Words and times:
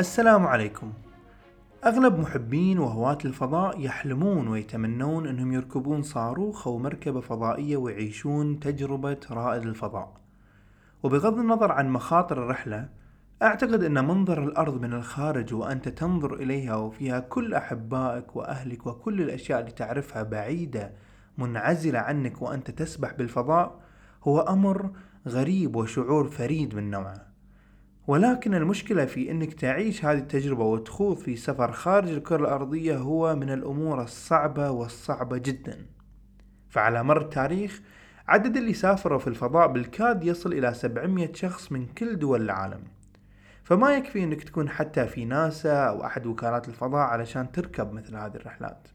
السلام 0.00 0.46
عليكم. 0.46 0.92
أغلب 1.84 2.18
محبين 2.18 2.78
وهواة 2.78 3.18
الفضاء 3.24 3.80
يحلمون 3.80 4.48
ويتمنون 4.48 5.26
أنهم 5.26 5.52
يركبون 5.52 6.02
صاروخ 6.02 6.68
أو 6.68 6.78
مركبة 6.78 7.20
فضائية 7.20 7.76
ويعيشون 7.76 8.60
تجربة 8.60 9.16
رائد 9.30 9.62
الفضاء. 9.62 10.12
وبغض 11.02 11.38
النظر 11.38 11.72
عن 11.72 11.90
مخاطر 11.90 12.42
الرحلة 12.42 12.88
أعتقد 13.42 13.84
أن 13.84 14.06
منظر 14.06 14.44
الأرض 14.44 14.82
من 14.82 14.92
الخارج 14.92 15.54
وأنت 15.54 15.88
تنظر 15.88 16.34
إليها 16.34 16.76
وفيها 16.76 17.20
كل 17.20 17.54
أحبائك 17.54 18.36
وأهلك 18.36 18.86
وكل 18.86 19.22
الأشياء 19.22 19.60
اللي 19.60 19.70
تعرفها 19.70 20.22
بعيدة 20.22 20.92
منعزلة 21.38 21.98
عنك 21.98 22.42
وأنت 22.42 22.70
تسبح 22.70 23.12
بالفضاء 23.12 23.80
هو 24.24 24.40
أمر 24.40 24.90
غريب 25.28 25.76
وشعور 25.76 26.28
فريد 26.28 26.74
من 26.74 26.90
نوعه. 26.90 27.29
ولكن 28.06 28.54
المشكلة 28.54 29.04
في 29.04 29.30
إنك 29.30 29.52
تعيش 29.54 30.04
هذه 30.04 30.18
التجربة 30.18 30.64
وتخوض 30.64 31.16
في 31.16 31.36
سفر 31.36 31.72
خارج 31.72 32.08
الكرة 32.08 32.36
الأرضية 32.36 32.96
هو 32.96 33.36
من 33.36 33.50
الأمور 33.50 34.02
الصعبة 34.02 34.70
والصعبة 34.70 35.38
جدا. 35.38 35.86
فعلى 36.68 37.02
مر 37.04 37.20
التاريخ 37.20 37.80
عدد 38.28 38.56
اللي 38.56 38.74
سافروا 38.74 39.18
في 39.18 39.26
الفضاء 39.26 39.68
بالكاد 39.68 40.24
يصل 40.24 40.52
إلى 40.52 40.74
700 40.74 41.32
شخص 41.32 41.72
من 41.72 41.86
كل 41.86 42.18
دول 42.18 42.42
العالم. 42.42 42.80
فما 43.64 43.94
يكفي 43.96 44.24
إنك 44.24 44.42
تكون 44.42 44.68
حتى 44.68 45.06
في 45.06 45.24
ناسا 45.24 45.74
أو 45.74 46.04
أحد 46.04 46.26
وكالات 46.26 46.68
الفضاء 46.68 47.00
علشان 47.00 47.52
تركب 47.52 47.92
مثل 47.92 48.16
هذه 48.16 48.34
الرحلات. 48.34 48.88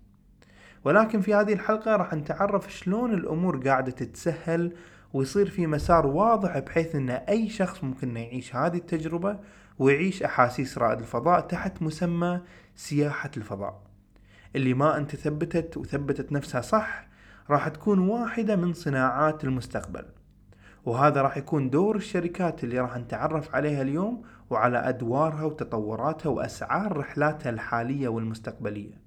ولكن 0.84 1.22
في 1.22 1.34
هذه 1.34 1.54
الحلقة 1.54 1.96
راح 1.96 2.14
نتعرف 2.14 2.74
شلون 2.74 3.14
الأمور 3.14 3.58
قاعدة 3.58 3.92
تتسهل 3.92 4.72
ويصير 5.16 5.50
في 5.50 5.68
مسار 5.68 6.08
واضح 6.08 6.60
بحيث 6.60 6.96
إن 6.96 7.10
أي 7.10 7.50
شخص 7.50 7.84
ممكن 7.84 8.18
يعيش 8.18 8.56
هذه 8.56 8.78
التجربة 8.78 9.40
ويعيش 9.80 10.24
أحاسيس 10.24 10.78
رائد 10.78 11.00
الفضاء 11.00 11.40
تحت 11.40 11.82
مسمى 11.82 12.42
سياحة 12.76 13.32
الفضاء. 13.38 13.82
اللي 14.56 14.74
ما 14.74 14.98
أنت 14.98 15.16
ثبتت 15.16 15.78
وثبتت 15.78 16.32
نفسها 16.32 16.62
صح 16.62 17.08
راح 17.50 17.68
تكون 17.68 18.00
واحدة 18.00 18.56
من 18.56 18.74
صناعات 18.74 19.44
المستقبل. 19.44 20.06
وهذا 20.86 21.22
راح 21.22 21.38
يكون 21.38 21.70
دور 21.70 21.96
الشركات 21.96 22.64
اللي 22.64 22.80
راح 22.80 22.98
نتعرف 22.98 23.56
عليها 23.56 23.82
اليوم 23.82 24.22
وعلى 24.50 24.90
أدوارها 24.90 25.44
وتطوراتها 25.44 26.30
وأسعار 26.30 26.98
رحلاتها 26.98 27.50
الحالية 27.50 28.08
والمستقبلية. 28.08 29.02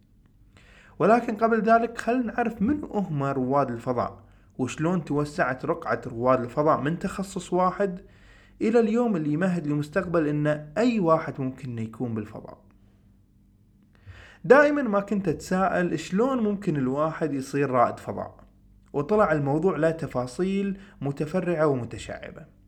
ولكن 0.98 1.36
قبل 1.36 1.62
ذلك 1.62 1.98
خلنا 1.98 2.32
نعرف 2.32 2.62
من 2.62 2.84
هم 2.84 3.22
رواد 3.22 3.70
الفضاء. 3.70 4.27
وشلون 4.58 5.04
توسعت 5.04 5.64
رقعة 5.64 6.00
رواد 6.06 6.40
الفضاء 6.40 6.80
من 6.80 6.98
تخصص 6.98 7.52
واحد 7.52 8.00
إلى 8.62 8.80
اليوم 8.80 9.16
اللي 9.16 9.32
يمهد 9.32 9.66
لمستقبل 9.66 10.26
إن 10.26 10.46
أي 10.78 11.00
واحد 11.00 11.40
ممكن 11.40 11.78
يكون 11.78 12.14
بالفضاء. 12.14 12.58
دائما 14.44 14.82
ما 14.82 15.00
كنت 15.00 15.28
أتساءل 15.28 15.98
شلون 15.98 16.38
ممكن 16.38 16.76
الواحد 16.76 17.32
يصير 17.32 17.70
رائد 17.70 17.98
فضاء 17.98 18.34
وطلع 18.92 19.32
الموضوع 19.32 19.76
له 19.76 19.90
تفاصيل 19.90 20.78
متفرعة 21.00 21.66
ومتشعبة. 21.66 22.58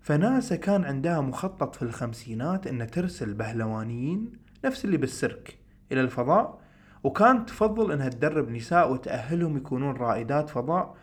فناسا 0.00 0.56
كان 0.56 0.84
عندها 0.84 1.20
مخطط 1.20 1.76
في 1.76 1.82
الخمسينات 1.82 2.66
أن 2.66 2.86
ترسل 2.90 3.34
بهلوانيين 3.34 4.32
نفس 4.64 4.84
اللي 4.84 4.96
بالسيرك 4.96 5.58
إلى 5.92 6.00
الفضاء 6.00 6.58
وكانت 7.04 7.48
تفضل 7.48 7.92
أنها 7.92 8.08
تدرب 8.08 8.50
نساء 8.50 8.92
وتأهلهم 8.92 9.56
يكونون 9.56 9.96
رائدات 9.96 10.50
فضاء 10.50 10.96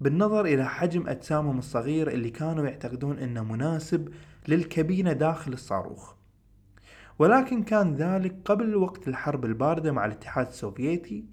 بالنظر 0.00 0.44
إلى 0.44 0.68
حجم 0.68 1.08
أجسامهم 1.08 1.58
الصغير 1.58 2.10
اللي 2.10 2.30
كانوا 2.30 2.66
يعتقدون 2.66 3.18
أنه 3.18 3.44
مناسب 3.44 4.08
للكابينة 4.48 5.12
داخل 5.12 5.52
الصاروخ. 5.52 6.14
ولكن 7.18 7.62
كان 7.62 7.94
ذلك 7.94 8.36
قبل 8.44 8.76
وقت 8.76 9.08
الحرب 9.08 9.44
الباردة 9.44 9.92
مع 9.92 10.04
الاتحاد 10.04 10.46
السوفيتي 10.46 11.24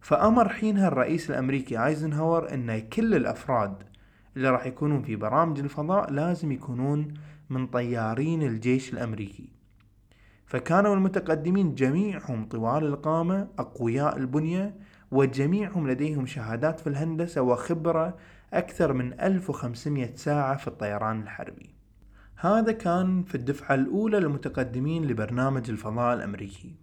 فأمر 0.00 0.48
حينها 0.48 0.88
الرئيس 0.88 1.30
الأمريكي 1.30 1.86
آيزنهاور 1.86 2.54
أن 2.54 2.78
كل 2.78 3.14
الأفراد 3.14 3.82
اللي 4.36 4.50
راح 4.50 4.66
يكونون 4.66 5.02
في 5.02 5.16
برامج 5.16 5.58
الفضاء 5.58 6.10
لازم 6.10 6.52
يكونون 6.52 7.14
من 7.50 7.66
طيارين 7.66 8.42
الجيش 8.42 8.92
الأمريكي. 8.92 9.52
فكانوا 10.46 10.94
المتقدمين 10.94 11.74
جميعهم 11.74 12.48
طوال 12.48 12.84
القامة 12.84 13.48
أقوياء 13.58 14.16
البنية 14.16 14.74
وجميعهم 15.12 15.88
لديهم 15.88 16.26
شهادات 16.26 16.80
في 16.80 16.86
الهندسة 16.86 17.42
وخبرة 17.42 18.16
أكثر 18.52 18.92
من 18.92 19.20
1500 19.20 20.16
ساعة 20.16 20.56
في 20.56 20.68
الطيران 20.68 21.22
الحربي. 21.22 21.74
هذا 22.36 22.72
كان 22.72 23.22
في 23.22 23.34
الدفعة 23.34 23.74
الأولى 23.74 24.20
للمتقدمين 24.20 25.04
لبرنامج 25.04 25.70
الفضاء 25.70 26.14
الأمريكي. 26.14 26.74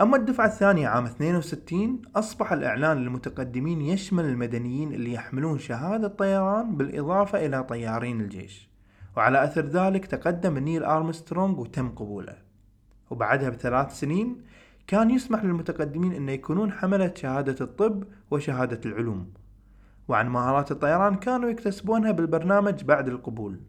أما 0.00 0.16
الدفعة 0.16 0.46
الثانية 0.46 0.88
عام 0.88 1.04
62 1.04 2.02
أصبح 2.16 2.52
الإعلان 2.52 2.96
للمتقدمين 2.96 3.80
يشمل 3.80 4.24
المدنيين 4.24 4.92
اللي 4.92 5.12
يحملون 5.12 5.58
شهادة 5.58 6.08
طيران 6.08 6.76
بالإضافة 6.76 7.46
إلى 7.46 7.62
طيارين 7.62 8.20
الجيش. 8.20 8.68
وعلى 9.16 9.44
أثر 9.44 9.66
ذلك 9.66 10.06
تقدم 10.06 10.58
نيل 10.58 10.84
أرمسترونغ 10.84 11.60
وتم 11.60 11.88
قبوله. 11.88 12.36
وبعدها 13.10 13.48
بثلاث 13.48 14.00
سنين 14.00 14.42
كان 14.86 15.10
يسمح 15.10 15.44
للمتقدمين 15.44 16.12
أن 16.12 16.28
يكونون 16.28 16.72
حملة 16.72 17.14
شهادة 17.16 17.56
الطب 17.60 18.04
وشهادة 18.30 18.80
العلوم. 18.86 19.32
وعن 20.08 20.28
مهارات 20.28 20.70
الطيران 20.70 21.14
كانوا 21.14 21.50
يكتسبونها 21.50 22.10
بالبرنامج 22.10 22.84
بعد 22.84 23.08
القبول. 23.08 23.60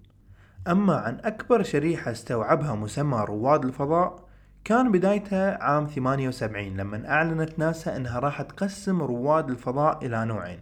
أما 0.68 0.96
عن 0.96 1.18
أكبر 1.24 1.64
شريحة 1.64 2.12
استوعبها 2.12 2.76
مسمى 2.76 3.26
رواد 3.28 3.66
الفضاء 3.66 4.28
كان 4.64 4.92
بدايتها 4.92 5.64
عام 5.64 5.88
78 5.88 6.78
لما 6.78 7.10
أعلنت 7.10 7.60
ناسا 7.60 7.98
أنها 7.98 8.20
راح 8.20 8.42
تقسم 8.42 9.02
رواد 9.02 9.50
الفضاء 9.50 10.06
إلى 10.06 10.26
نوعين. 10.26 10.60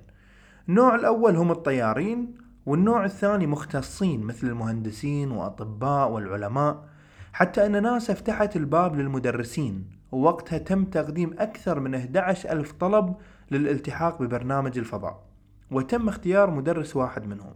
النوع 0.70 0.96
الأول 0.96 1.36
هم 1.36 1.52
الطيارين 1.52 2.36
والنوع 2.66 3.06
الثاني 3.06 3.48
مختصين 3.48 4.22
مثل 4.22 4.48
المهندسين 4.48 5.32
وأطباء 5.32 6.12
والعلماء 6.12 6.86
حتى 7.34 7.66
أن 7.66 7.84
ناسا 7.84 8.14
فتحت 8.14 8.56
الباب 8.56 8.96
للمدرسين. 8.96 9.90
ووقتها 10.16 10.58
تم 10.58 10.86
تقديم 10.86 11.36
أكثر 11.40 11.80
من 11.80 11.96
11 11.96 12.52
ألف 12.52 12.72
طلب 12.72 13.16
للالتحاق 13.52 14.22
ببرنامج 14.22 14.78
الفضاء 14.78 15.24
وتم 15.72 16.08
اختيار 16.08 16.52
مدرس 16.52 16.96
واحد 16.96 17.28
منهم. 17.28 17.54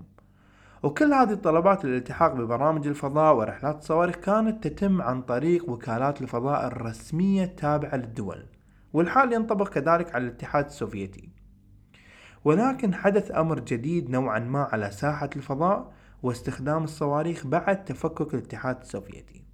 وكل 0.84 1.14
هذه 1.14 1.31
الطلبات 1.31 1.86
للالتحاق 1.86 2.34
ببرامج 2.34 2.88
الفضاء 2.88 3.36
ورحلات 3.36 3.78
الصواريخ 3.78 4.16
كانت 4.16 4.68
تتم 4.68 5.02
عن 5.02 5.22
طريق 5.22 5.70
وكالات 5.70 6.22
الفضاء 6.22 6.68
الرسمية 6.68 7.44
التابعة 7.44 7.96
للدول 7.96 8.46
والحال 8.94 9.34
ينطبق 9.34 9.70
كذلك 9.70 10.16
على 10.16 10.23
الاتحاد 10.23 10.66
السوفيتي. 10.66 11.29
ولكن 12.46 12.94
حدث 12.94 13.32
أمر 13.32 13.59
جديد 13.59 14.09
نوعا 14.09 14.40
ما 14.40 14.64
على 14.72 14.91
ساحة 14.91 15.29
الفضاء 15.35 15.91
واستخدام 16.23 16.84
الصواريخ 16.84 17.47
بعد 17.47 17.85
تفكك 17.85 18.34
الاتحاد 18.34 18.82
السوفيتي. 18.82 19.48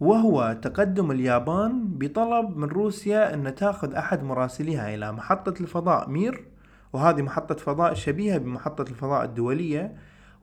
وهو 0.00 0.58
تقدم 0.62 1.10
اليابان 1.10 1.88
بطلب 1.88 2.56
من 2.56 2.68
روسيا 2.68 3.34
أن 3.34 3.54
تأخذ 3.54 3.94
أحد 3.94 4.22
مراسليها 4.22 4.94
إلى 4.94 5.12
محطة 5.12 5.60
الفضاء 5.60 6.08
مير 6.08 6.44
وهذه 6.92 7.22
محطة 7.22 7.54
فضاء 7.54 7.94
شبيهة 7.94 8.38
بمحطة 8.38 8.82
الفضاء 8.82 9.24
الدولية 9.24 9.94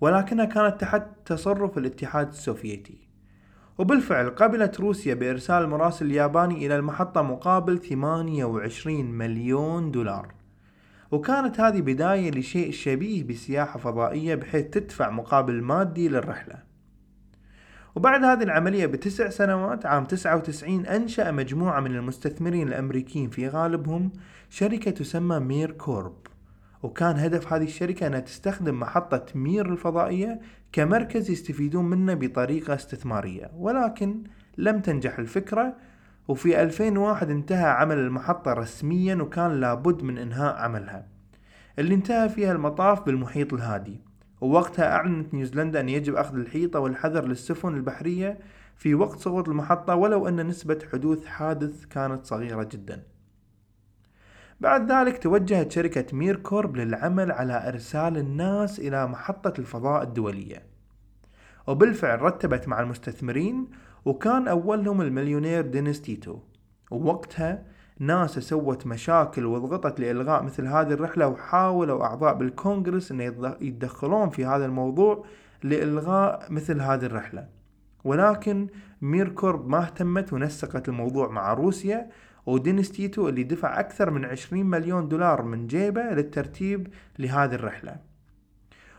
ولكنها 0.01 0.45
كانت 0.45 0.81
تحت 0.81 1.03
تصرف 1.25 1.77
الاتحاد 1.77 2.27
السوفيتي. 2.27 3.07
وبالفعل 3.77 4.29
قبلت 4.29 4.79
روسيا 4.79 5.13
بإرسال 5.13 5.63
المراسل 5.63 6.05
الياباني 6.05 6.65
إلى 6.65 6.75
المحطة 6.75 7.21
مقابل 7.21 7.79
28 7.79 9.05
مليون 9.05 9.91
دولار. 9.91 10.33
وكانت 11.11 11.59
هذه 11.59 11.81
بداية 11.81 12.31
لشيء 12.31 12.71
شبيه 12.71 13.23
بسياحة 13.23 13.79
فضائية 13.79 14.35
بحيث 14.35 14.65
تدفع 14.65 15.09
مقابل 15.09 15.61
مادي 15.61 16.09
للرحلة. 16.09 16.66
وبعد 17.97 18.23
هذه 18.23 18.43
العملية 18.43 18.85
بتسع 18.85 19.29
سنوات 19.29 19.85
عام 19.85 20.05
99 20.05 20.85
أنشأ 20.85 21.31
مجموعة 21.31 21.79
من 21.79 21.95
المستثمرين 21.95 22.67
الأمريكيين 22.67 23.29
في 23.29 23.47
غالبهم 23.47 24.11
شركة 24.49 24.91
تسمى 24.91 25.39
MirCorp. 25.39 26.17
وكان 26.83 27.15
هدف 27.15 27.53
هذه 27.53 27.63
الشركة 27.63 28.07
أنها 28.07 28.19
تستخدم 28.19 28.79
محطة 28.79 29.25
مير 29.35 29.71
الفضائية 29.71 30.39
كمركز 30.71 31.31
يستفيدون 31.31 31.85
منه 31.85 32.13
بطريقة 32.13 32.75
استثمارية. 32.75 33.51
ولكن 33.55 34.23
لم 34.57 34.79
تنجح 34.79 35.19
الفكرة 35.19 35.75
وفي 36.27 36.61
2001 36.61 37.29
انتهى 37.29 37.69
عمل 37.69 37.97
المحطة 37.97 38.53
رسميا 38.53 39.15
وكان 39.15 39.59
لابد 39.59 40.03
من 40.03 40.17
إنهاء 40.17 40.55
عملها. 40.55 41.07
اللي 41.79 41.95
انتهى 41.95 42.29
فيها 42.29 42.51
المطاف 42.51 43.05
بالمحيط 43.05 43.53
الهادي. 43.53 44.06
ووقتها 44.41 44.95
أعلنت 44.95 45.33
نيوزيلندا 45.33 45.79
أن 45.79 45.89
يجب 45.89 46.15
أخذ 46.15 46.35
الحيطة 46.35 46.79
والحذر 46.79 47.25
للسفن 47.25 47.75
البحرية 47.75 48.39
في 48.75 48.95
وقت 48.95 49.19
سقوط 49.19 49.49
المحطة 49.49 49.95
ولو 49.95 50.27
أن 50.27 50.47
نسبة 50.47 50.79
حدوث 50.91 51.25
حادث 51.25 51.85
كانت 51.85 52.25
صغيرة 52.25 52.63
جدا. 52.63 53.03
بعد 54.61 54.91
ذلك 54.91 55.23
توجهت 55.23 55.71
شركة 55.71 56.17
ميركورب 56.17 56.77
للعمل 56.77 57.31
على 57.31 57.67
إرسال 57.67 58.17
الناس 58.17 58.79
إلى 58.79 59.07
محطة 59.07 59.53
الفضاء 59.59 60.03
الدولية. 60.03 60.63
وبالفعل 61.67 62.21
رتبت 62.21 62.67
مع 62.67 62.79
المستثمرين 62.79 63.67
وكان 64.05 64.47
أولهم 64.47 65.01
المليونير 65.01 65.61
دينيس 65.61 66.01
تيتو. 66.01 66.39
ووقتها 66.91 67.63
ناسا 67.99 68.41
سوت 68.41 68.87
مشاكل 68.87 69.45
وضغطت 69.45 69.99
لإلغاء 69.99 70.43
مثل 70.43 70.67
هذه 70.67 70.93
الرحلة 70.93 71.27
وحاولوا 71.27 72.03
أعضاء 72.03 72.33
بالكونغرس 72.33 73.11
أن 73.11 73.21
يتدخلون 73.61 74.29
في 74.29 74.45
هذا 74.45 74.65
الموضوع 74.65 75.25
لإلغاء 75.63 76.47
مثل 76.49 76.81
هذه 76.81 77.05
الرحلة. 77.05 77.47
ولكن 78.03 78.67
MirCorp 79.01 79.69
ما 79.69 79.83
اهتمت 79.83 80.33
ونسقت 80.33 80.89
الموضوع 80.89 81.27
مع 81.27 81.53
روسيا 81.53 82.09
ودينيس 82.45 82.91
تيتو 82.91 83.29
اللي 83.29 83.43
دفع 83.43 83.79
أكثر 83.79 84.09
من 84.09 84.25
20 84.25 84.65
مليون 84.65 85.07
دولار 85.07 85.41
من 85.41 85.67
جيبه 85.67 86.01
للترتيب 86.01 86.87
لهذه 87.19 87.55
الرحلة. 87.55 87.95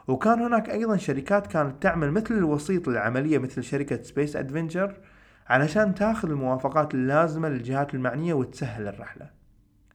وكان 0.09 0.41
هناك 0.41 0.71
أيضا 0.71 0.97
شركات 0.97 1.47
كانت 1.47 1.83
تعمل 1.83 2.11
مثل 2.11 2.35
الوسيط 2.35 2.89
للعملية 2.89 3.39
مثل 3.39 3.63
شركة 3.63 4.03
Space 4.03 4.37
Adventures 4.37 4.95
علشان 5.49 5.95
تاخذ 5.95 6.31
الموافقات 6.31 6.95
اللازمة 6.95 7.49
للجهات 7.49 7.95
المعنية 7.95 8.35
وتسهل 8.35 8.89
الرحلة. 8.89 9.31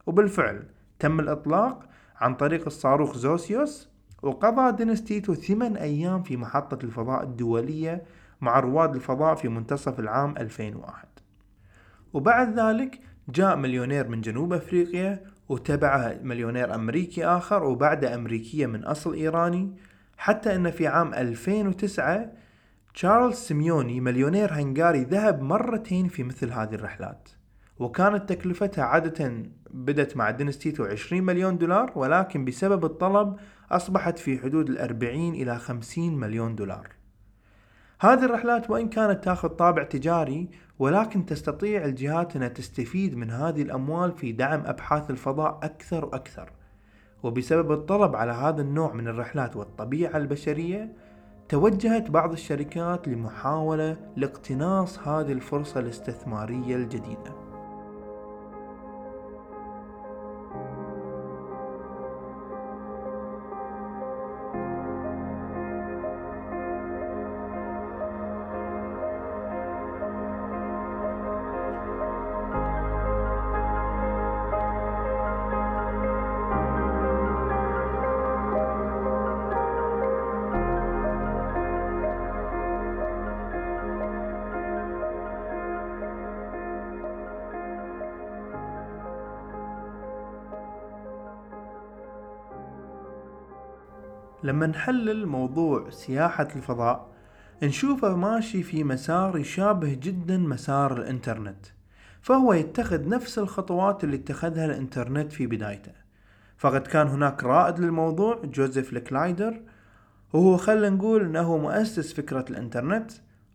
وبالفعل 0.06 0.62
تم 0.98 1.20
الإطلاق 1.20 1.88
عن 2.16 2.34
طريق 2.34 2.66
الصاروخ 2.66 3.16
سويوز 3.16 3.88
وقضى 4.22 4.76
دينيس 4.76 5.04
تيتو 5.04 5.34
ثمان 5.34 5.76
أيام 5.76 6.22
في 6.22 6.36
محطة 6.36 6.84
الفضاء 6.84 7.22
الدولية 7.22 8.02
مع 8.40 8.60
رواد 8.60 8.94
الفضاء 8.94 9.34
في 9.34 9.48
منتصف 9.48 10.00
العام 10.00 10.34
2001 10.36 11.08
وبعد 12.12 12.58
ذلك 12.58 13.00
جاء 13.28 13.56
مليونير 13.56 14.08
من 14.08 14.20
جنوب 14.20 14.52
أفريقيا 14.52 15.22
وتبعه 15.48 16.18
مليونير 16.22 16.74
أمريكي 16.74 17.26
آخر 17.26 17.64
وبعده 17.64 18.14
أمريكية 18.14 18.66
من 18.66 18.84
أصل 18.84 19.14
إيراني 19.14 19.76
حتى 20.18 20.54
أن 20.54 20.70
في 20.70 20.86
عام 20.86 21.14
2009 21.14 22.32
تشارلز 22.94 23.36
سيميوني 23.36 24.00
مليونير 24.00 24.52
هنغاري 24.52 25.04
ذهب 25.04 25.42
مرتين 25.42 26.08
في 26.08 26.22
مثل 26.22 26.52
هذه 26.52 26.74
الرحلات. 26.74 27.28
وكانت 27.78 28.28
تكلفتها 28.28 28.84
عادة 28.84 29.42
بدت 29.70 30.16
مع 30.16 30.30
دينيس 30.30 30.60
تيتو 30.60 30.84
20 30.84 31.22
مليون 31.22 31.58
دولار 31.58 31.92
ولكن 31.94 32.44
بسبب 32.44 32.84
الطلب 32.84 33.36
أصبحت 33.70 34.18
في 34.18 34.38
حدود 34.38 34.68
الأربعين 34.68 35.34
إلى 35.34 35.58
50 35.58 36.16
مليون 36.16 36.54
دولار. 36.54 36.88
هذه 38.00 38.24
الرحلات 38.24 38.70
وإن 38.70 38.88
كانت 38.88 39.24
تأخذ 39.24 39.48
طابع 39.48 39.82
تجاري 39.82 40.48
ولكن 40.78 41.26
تستطيع 41.26 41.84
الجهات 41.84 42.36
أنها 42.36 42.48
تستفيد 42.48 43.16
من 43.16 43.30
هذه 43.30 43.62
الأموال 43.62 44.12
في 44.12 44.32
دعم 44.32 44.62
أبحاث 44.66 45.10
الفضاء 45.10 45.60
أكثر 45.62 46.04
وأكثر. 46.04 46.52
وبسبب 47.22 47.72
الطلب 47.72 48.16
على 48.16 48.32
هذا 48.32 48.62
النوع 48.62 48.92
من 48.92 49.08
الرحلات 49.08 49.56
والطبيعة 49.56 50.16
البشرية 50.16 50.92
توجهت 51.48 52.10
بعض 52.10 52.32
الشركات 52.32 53.08
لمحاولة 53.08 53.96
لاقتناص 54.16 54.98
هذه 54.98 55.32
الفرصة 55.32 55.80
الاستثمارية 55.80 56.76
الجديدة. 56.76 57.43
لما 94.44 94.66
نحلل 94.66 95.26
موضوع 95.26 95.90
سياحة 95.90 96.48
الفضاء 96.56 97.10
نشوفه 97.62 98.16
ماشي 98.16 98.62
في 98.62 98.84
مسار 98.84 99.38
يشابه 99.38 99.94
جدا 99.94 100.38
مسار 100.38 100.96
الإنترنت 100.96 101.66
فهو 102.20 102.52
يتخذ 102.52 103.08
نفس 103.08 103.38
الخطوات 103.38 104.04
اللي 104.04 104.16
اتخذها 104.16 104.64
الإنترنت 104.64 105.32
في 105.32 105.46
بدايته. 105.46 105.92
فقد 106.56 106.80
كان 106.80 107.06
هناك 107.06 107.44
رائد 107.44 107.78
للموضوع 107.78 108.42
جوزيف 108.44 108.92
لكلايدر 108.92 109.60
وهو 110.32 110.56
خلنا 110.56 110.90
نقول 110.90 111.24
إنه 111.24 111.56
مؤسس 111.56 112.12
فكرة 112.12 112.44
الإنترنت 112.50 113.12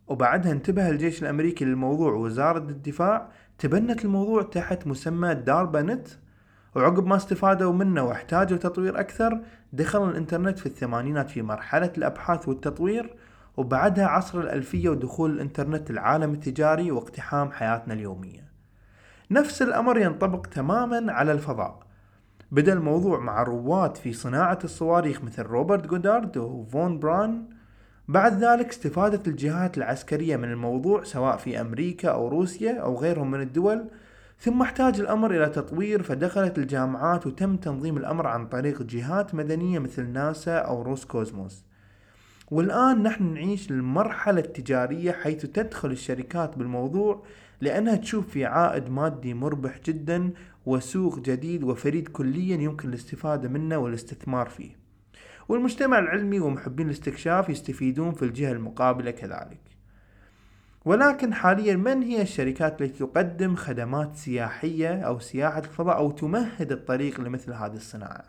وبعدها 0.08 0.52
انتبه 0.52 0.88
الجيش 0.88 1.22
الأمريكي 1.22 1.64
للموضوع 1.64 2.12
ووزارة 2.12 2.58
الدفاع 2.58 3.28
تبنت 3.58 4.04
الموضوع 4.04 4.42
تحت 4.42 4.86
مسمى 4.86 5.34
داربا 5.34 5.82
نت 5.82 6.08
وعقب 6.74 7.06
ما 7.06 7.16
استفادوا 7.16 7.72
منه 7.72 8.02
واحتاجوا 8.02 8.58
تطوير 8.58 9.00
أكثر 9.00 9.40
دخل 9.72 10.10
الإنترنت 10.10 10.58
في 10.58 10.66
الثمانينات 10.66 11.30
في 11.30 11.42
مرحلة 11.42 11.92
الأبحاث 11.98 12.48
والتطوير 12.48 13.14
وبعدها 13.56 14.06
عصر 14.06 14.40
الألفية 14.40 14.88
ودخول 14.88 15.30
الإنترنت 15.30 15.90
العالم 15.90 16.32
التجاري 16.32 16.90
واقتحام 16.90 17.50
حياتنا 17.50 17.94
اليومية. 17.94 18.50
نفس 19.30 19.62
الأمر 19.62 19.98
ينطبق 19.98 20.46
تماما 20.46 21.12
على 21.12 21.32
الفضاء. 21.32 21.80
بدأ 22.52 22.72
الموضوع 22.72 23.20
مع 23.20 23.42
رواد 23.42 23.96
في 23.96 24.12
صناعة 24.12 24.58
الصواريخ 24.64 25.24
مثل 25.24 25.42
روبرت 25.42 25.86
جودارد 25.86 26.36
وفون 26.36 26.98
بران 26.98 27.44
بعد 28.08 28.44
ذلك 28.44 28.68
استفادت 28.68 29.28
الجهات 29.28 29.78
العسكرية 29.78 30.36
من 30.36 30.52
الموضوع 30.52 31.04
سواء 31.04 31.36
في 31.36 31.60
أمريكا 31.60 32.08
أو 32.08 32.28
روسيا 32.28 32.80
أو 32.80 32.98
غيرهم 32.98 33.30
من 33.30 33.40
الدول 33.40 33.84
ثم 34.42 34.62
احتاج 34.62 35.00
الأمر 35.00 35.30
إلى 35.36 35.48
تطوير 35.48 36.02
فدخلت 36.02 36.58
الجامعات 36.58 37.26
وتم 37.26 37.56
تنظيم 37.56 37.96
الأمر 37.96 38.26
عن 38.26 38.46
طريق 38.46 38.82
جهات 38.82 39.34
مدنية 39.34 39.78
مثل 39.78 40.06
ناسا 40.06 40.58
أو 40.58 40.82
روس 40.82 41.04
كوزموس. 41.04 41.64
والآن 42.50 43.02
نحن 43.02 43.34
نعيش 43.34 43.70
المرحلة 43.70 44.40
التجارية 44.40 45.12
حيث 45.12 45.46
تدخل 45.46 45.90
الشركات 45.90 46.58
بالموضوع 46.58 47.22
لأنها 47.60 47.96
تشوف 47.96 48.28
في 48.28 48.44
عائد 48.44 48.90
مادي 48.90 49.34
مربح 49.34 49.80
جدا 49.84 50.30
وسوق 50.66 51.18
جديد 51.18 51.64
وفريد 51.64 52.08
كليا 52.08 52.56
يمكن 52.56 52.88
الاستفادة 52.88 53.48
منه 53.48 53.78
والاستثمار 53.78 54.48
فيه. 54.48 54.76
والمجتمع 55.48 55.98
العلمي 55.98 56.40
ومحبين 56.40 56.86
الاستكشاف 56.86 57.48
يستفيدون 57.48 58.12
في 58.12 58.24
الجهة 58.24 58.52
المقابلة 58.52 59.10
كذلك. 59.10 59.69
ولكن 60.84 61.34
حاليا 61.34 61.76
من 61.76 62.02
هي 62.02 62.22
الشركات 62.22 62.82
التي 62.82 62.98
تقدم 62.98 63.56
خدمات 63.56 64.16
سياحية 64.16 65.00
أو 65.00 65.18
سياحة 65.18 65.58
الفضاء 65.58 65.96
أو 65.96 66.10
تمهد 66.10 66.72
الطريق 66.72 67.20
لمثل 67.20 67.52
هذه 67.52 67.76
الصناعة؟ 67.76 68.24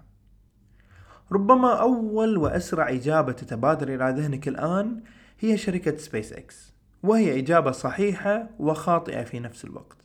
ربما 1.31 1.81
أول 1.81 2.37
وأسرع 2.37 2.89
إجابة 2.89 3.31
تتبادر 3.31 3.87
إلى 3.87 4.21
ذهنك 4.21 4.47
الآن 4.47 5.03
هي 5.39 5.57
شركة 5.57 5.97
سبيس 5.97 6.33
إكس 6.33 6.73
وهي 7.03 7.39
إجابة 7.39 7.71
صحيحة 7.71 8.49
وخاطئة 8.59 9.23
في 9.23 9.39
نفس 9.39 9.65
الوقت. 9.65 9.97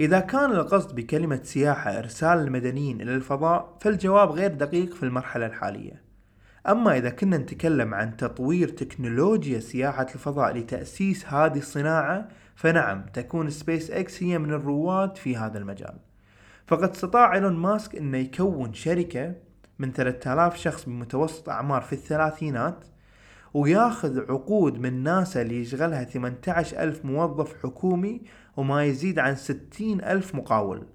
إذا 0.00 0.20
كان 0.20 0.50
القصد 0.52 0.94
بكلمة 0.94 1.40
سياحة 1.42 1.98
إرسال 1.98 2.38
المدنيين 2.38 3.00
إلى 3.00 3.14
الفضاء 3.14 3.76
فالجواب 3.80 4.30
غير 4.30 4.54
دقيق 4.54 4.94
في 4.94 5.02
المرحلة 5.02 5.46
الحالية. 5.46 6.03
أما 6.68 6.96
إذا 6.96 7.10
كنا 7.10 7.36
نتكلم 7.38 7.94
عن 7.94 8.16
تطوير 8.16 8.68
تكنولوجيا 8.68 9.60
سياحة 9.60 10.06
الفضاء 10.14 10.56
لتأسيس 10.56 11.26
هذه 11.26 11.58
الصناعة 11.58 12.28
فنعم 12.54 13.06
تكون 13.12 13.50
سبيس 13.50 13.90
إكس 13.90 14.22
هي 14.22 14.38
من 14.38 14.52
الرواد 14.52 15.16
في 15.16 15.36
هذا 15.36 15.58
المجال. 15.58 15.94
فقد 16.66 16.90
استطاع 16.90 17.34
إيلون 17.34 17.56
ماسك 17.56 17.96
أنه 17.96 18.18
يكون 18.18 18.72
شركة 18.72 19.34
من 19.78 19.92
3000 19.92 20.56
شخص 20.56 20.84
بمتوسط 20.84 21.48
أعمار 21.48 21.82
في 21.82 21.92
الثلاثينات 21.92 22.84
وياخذ 23.54 24.20
عقود 24.30 24.78
من 24.78 25.02
ناسا 25.02 25.44
ليشغلها 25.44 26.04
18 26.04 26.82
ألف 26.82 27.04
موظف 27.04 27.62
حكومي 27.62 28.22
وما 28.56 28.84
يزيد 28.84 29.18
عن 29.18 29.36
60 29.36 30.00
ألف 30.00 30.34
مقاول. 30.34 30.86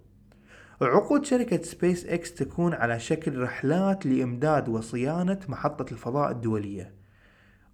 وعقود 0.82 1.26
شركة 1.26 1.62
سبيس 1.62 2.06
إكس 2.06 2.34
تكون 2.34 2.74
على 2.74 3.00
شكل 3.00 3.42
رحلات 3.42 4.06
لإمداد 4.06 4.70
وصيانة 4.70 5.40
محطة 5.48 5.92
الفضاء 5.92 6.32
الدولية. 6.32 6.94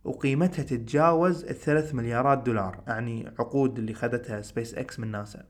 وقيمتها 0.04 0.64
تتجاوز 0.64 1.44
الثلاث 1.44 1.96
مليارات 1.96 2.38
دولار 2.38 2.84
يعني 2.88 3.32
عقود 3.40 3.80
اللي 3.80 3.94
خدتها 3.94 4.42
سبيس 4.42 4.76
إكس 4.76 5.00
من 5.00 5.12
ناسا. 5.12 5.44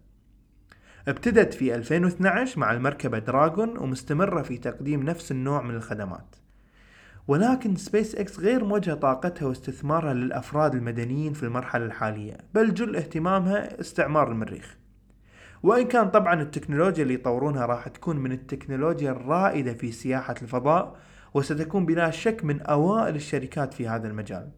ابتدت 1.07 1.53
في 1.53 1.75
2012 1.75 2.59
مع 2.59 2.71
المركبة 2.71 3.19
Dragon 3.19 3.77
ومستمرة 3.77 4.41
في 4.41 4.57
تقديم 4.57 5.03
نفس 5.03 5.31
النوع 5.31 5.61
من 5.61 5.75
الخدمات. 5.75 6.35
ولكن 7.27 7.75
سبيس 7.75 8.15
إكس 8.15 8.39
غير 8.39 8.63
موجهة 8.63 8.95
طاقتها 8.95 9.45
واستثمارها 9.45 10.13
للأفراد 10.13 10.75
المدنيين 10.75 11.33
في 11.33 11.43
المرحلة 11.43 11.85
الحالية 11.85 12.37
بل 12.53 12.73
جل 12.73 12.95
اهتمامها 12.95 13.79
استعمار 13.81 14.31
المريخ. 14.31 14.77
وإن 15.65 15.87
كان 15.87 16.09
طبعا 16.09 16.41
التكنولوجيا 16.41 17.03
اللي 17.03 17.13
يطورونها 17.13 17.65
راح 17.65 17.87
تكون 17.87 18.17
من 18.17 18.31
التكنولوجيا 18.31 19.11
الرائدة 19.11 19.73
في 19.73 19.91
سياحة 19.91 20.35
الفضاء 20.41 20.95
وستكون 21.33 21.85
بلا 21.85 22.11
شك 22.11 22.43
من 22.43 22.61
أوائل 22.61 23.15
الشركات 23.15 23.73
في 23.73 23.87
هذا 23.87 24.07
المجال. 24.07 24.49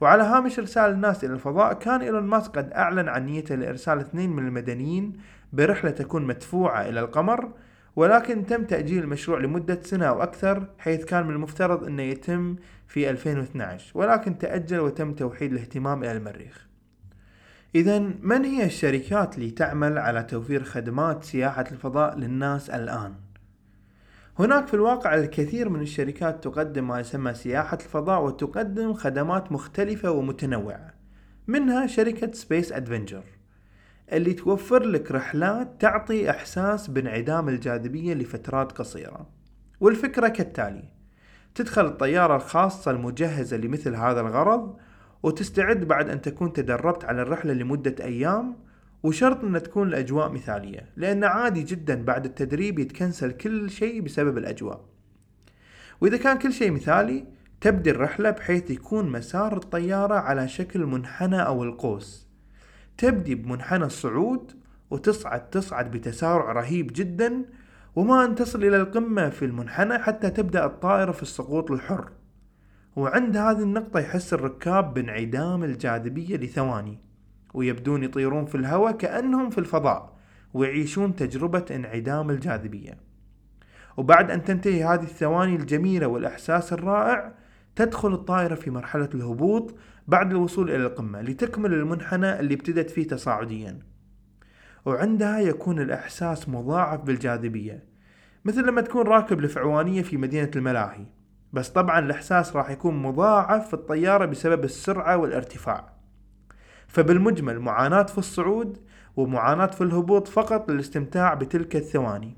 وعلى 0.00 0.22
هامش 0.22 0.58
إرسال 0.58 0.90
الناس 0.90 1.24
إلى 1.24 1.32
الفضاء 1.32 1.72
كان 1.72 2.00
إيلون 2.00 2.22
ماسك 2.22 2.58
قد 2.58 2.72
أعلن 2.72 3.08
عن 3.08 3.26
نيته 3.26 3.54
لإرسال 3.54 3.98
اثنين 3.98 4.30
من 4.30 4.46
المدنيين 4.46 5.12
برحلة 5.52 5.90
تكون 5.90 6.24
مدفوعة 6.24 6.88
إلى 6.88 7.00
القمر 7.00 7.52
ولكن 7.96 8.46
تم 8.46 8.64
تأجيل 8.64 9.02
المشروع 9.02 9.38
لمدة 9.38 9.80
سنة 9.82 10.06
أو 10.06 10.22
أكثر 10.22 10.66
حيث 10.78 11.04
كان 11.04 11.26
من 11.26 11.34
المفترض 11.34 11.84
أنه 11.84 12.02
يتم 12.02 12.56
في 12.88 13.10
2012 13.10 13.98
ولكن 13.98 14.38
تأجل 14.38 14.80
وتم 14.80 15.12
توحيد 15.12 15.52
الاهتمام 15.52 16.02
إلى 16.02 16.12
المريخ. 16.12 16.63
إذا 17.74 17.98
من 17.98 18.44
هي 18.44 18.64
الشركات 18.64 19.38
اللي 19.38 19.50
تعمل 19.50 19.98
على 19.98 20.22
توفير 20.22 20.64
خدمات 20.64 21.24
سياحة 21.24 21.64
الفضاء 21.72 22.18
للناس 22.18 22.70
الآن؟ 22.70 23.14
هناك 24.38 24.66
في 24.66 24.74
الواقع 24.74 25.14
الكثير 25.14 25.68
من 25.68 25.80
الشركات 25.80 26.44
تقدم 26.44 26.88
ما 26.88 27.00
يسمى 27.00 27.34
سياحة 27.34 27.78
الفضاء 27.80 28.24
وتقدم 28.24 28.92
خدمات 28.92 29.52
مختلفة 29.52 30.10
ومتنوعة 30.10 30.94
منها 31.46 31.86
شركة 31.86 32.32
Space 32.32 32.72
Adventures 32.72 33.24
اللي 34.12 34.32
توفر 34.32 34.82
لك 34.82 35.12
رحلات 35.12 35.80
تعطي 35.80 36.30
إحساس 36.30 36.88
بانعدام 36.88 37.48
الجاذبية 37.48 38.14
لفترات 38.14 38.72
قصيرة 38.72 39.26
والفكرة 39.80 40.28
كالتالي 40.28 40.84
تدخل 41.54 41.86
الطيارة 41.86 42.36
الخاصة 42.36 42.90
المجهزة 42.90 43.56
لمثل 43.56 43.94
هذا 43.94 44.20
الغرض 44.20 44.76
وتستعد 45.24 45.84
بعد 45.84 46.08
أن 46.08 46.20
تكون 46.20 46.52
تدربت 46.52 47.04
على 47.04 47.22
الرحلة 47.22 47.52
لمدة 47.52 48.04
أيام 48.04 48.56
وشرط 49.02 49.44
أن 49.44 49.62
تكون 49.62 49.88
الأجواء 49.88 50.32
مثالية 50.32 50.88
لأن 50.96 51.24
عادي 51.24 51.62
جدا 51.62 52.04
بعد 52.04 52.24
التدريب 52.24 52.78
يتكنسل 52.78 53.32
كل 53.32 53.70
شيء 53.70 54.00
بسبب 54.00 54.38
الأجواء. 54.38 54.84
وإذا 56.00 56.16
كان 56.16 56.38
كل 56.38 56.52
شيء 56.52 56.70
مثالي 56.70 57.24
تبدي 57.60 57.90
الرحلة 57.90 58.30
بحيث 58.30 58.70
يكون 58.70 59.12
مسار 59.12 59.56
الطيارة 59.56 60.14
على 60.14 60.48
شكل 60.48 60.86
منحنى 60.86 61.46
أو 61.46 61.64
القوس. 61.64 62.28
تبدي 62.98 63.34
بمنحنى 63.34 63.84
الصعود 63.84 64.52
وتصعد 64.90 65.50
تصعد 65.50 65.90
بتسارع 65.90 66.52
رهيب 66.52 66.90
جدا 66.94 67.44
وما 67.96 68.24
أن 68.24 68.34
تصل 68.34 68.64
إلى 68.64 68.76
القمة 68.76 69.28
في 69.28 69.44
المنحنى 69.44 69.98
حتى 69.98 70.30
تبدأ 70.30 70.64
الطائرة 70.64 71.12
في 71.12 71.22
السقوط 71.22 71.70
الحر. 71.70 72.10
وعند 72.96 73.36
هذه 73.36 73.62
النقطة 73.62 74.00
يحس 74.00 74.34
الركاب 74.34 74.94
بانعدام 74.94 75.64
الجاذبية 75.64 76.36
لثواني 76.36 76.98
ويبدون 77.54 78.04
يطيرون 78.04 78.46
في 78.46 78.54
الهواء 78.54 78.92
كأنهم 78.92 79.50
في 79.50 79.58
الفضاء 79.58 80.16
ويعيشون 80.54 81.16
تجربة 81.16 81.64
انعدام 81.70 82.30
الجاذبية. 82.30 82.98
وبعد 83.96 84.30
أن 84.30 84.44
تنتهي 84.44 84.84
هذه 84.84 85.02
الثواني 85.02 85.56
الجميلة 85.56 86.06
والإحساس 86.06 86.72
الرائع 86.72 87.34
تدخل 87.76 88.14
الطائرة 88.14 88.54
في 88.54 88.70
مرحلة 88.70 89.08
الهبوط 89.14 89.74
بعد 90.08 90.30
الوصول 90.30 90.70
إلى 90.70 90.86
القمة 90.86 91.20
لتكمل 91.20 91.72
المنحنى 91.72 92.40
اللي 92.40 92.54
ابتدت 92.54 92.90
فيه 92.90 93.08
تصاعديا. 93.08 93.78
وعندها 94.84 95.40
يكون 95.40 95.80
الإحساس 95.80 96.48
مضاعف 96.48 97.00
بالجاذبية 97.00 97.84
مثل 98.44 98.66
لما 98.66 98.80
تكون 98.80 99.06
راكب 99.06 99.40
لفعوانية 99.40 100.02
في 100.02 100.16
مدينة 100.16 100.50
الملاهي. 100.56 101.06
بس 101.54 101.68
طبعا 101.68 101.98
الإحساس 101.98 102.56
راح 102.56 102.70
يكون 102.70 103.02
مضاعف 103.02 103.68
في 103.68 103.74
الطيارة 103.74 104.24
بسبب 104.24 104.64
السرعة 104.64 105.16
والارتفاع. 105.16 105.92
فبالمجمل 106.88 107.60
معاناة 107.60 108.02
في 108.02 108.18
الصعود 108.18 108.78
ومعاناة 109.16 109.66
في 109.66 109.84
الهبوط 109.84 110.28
فقط 110.28 110.70
للاستمتاع 110.70 111.34
بتلك 111.34 111.76
الثواني. 111.76 112.36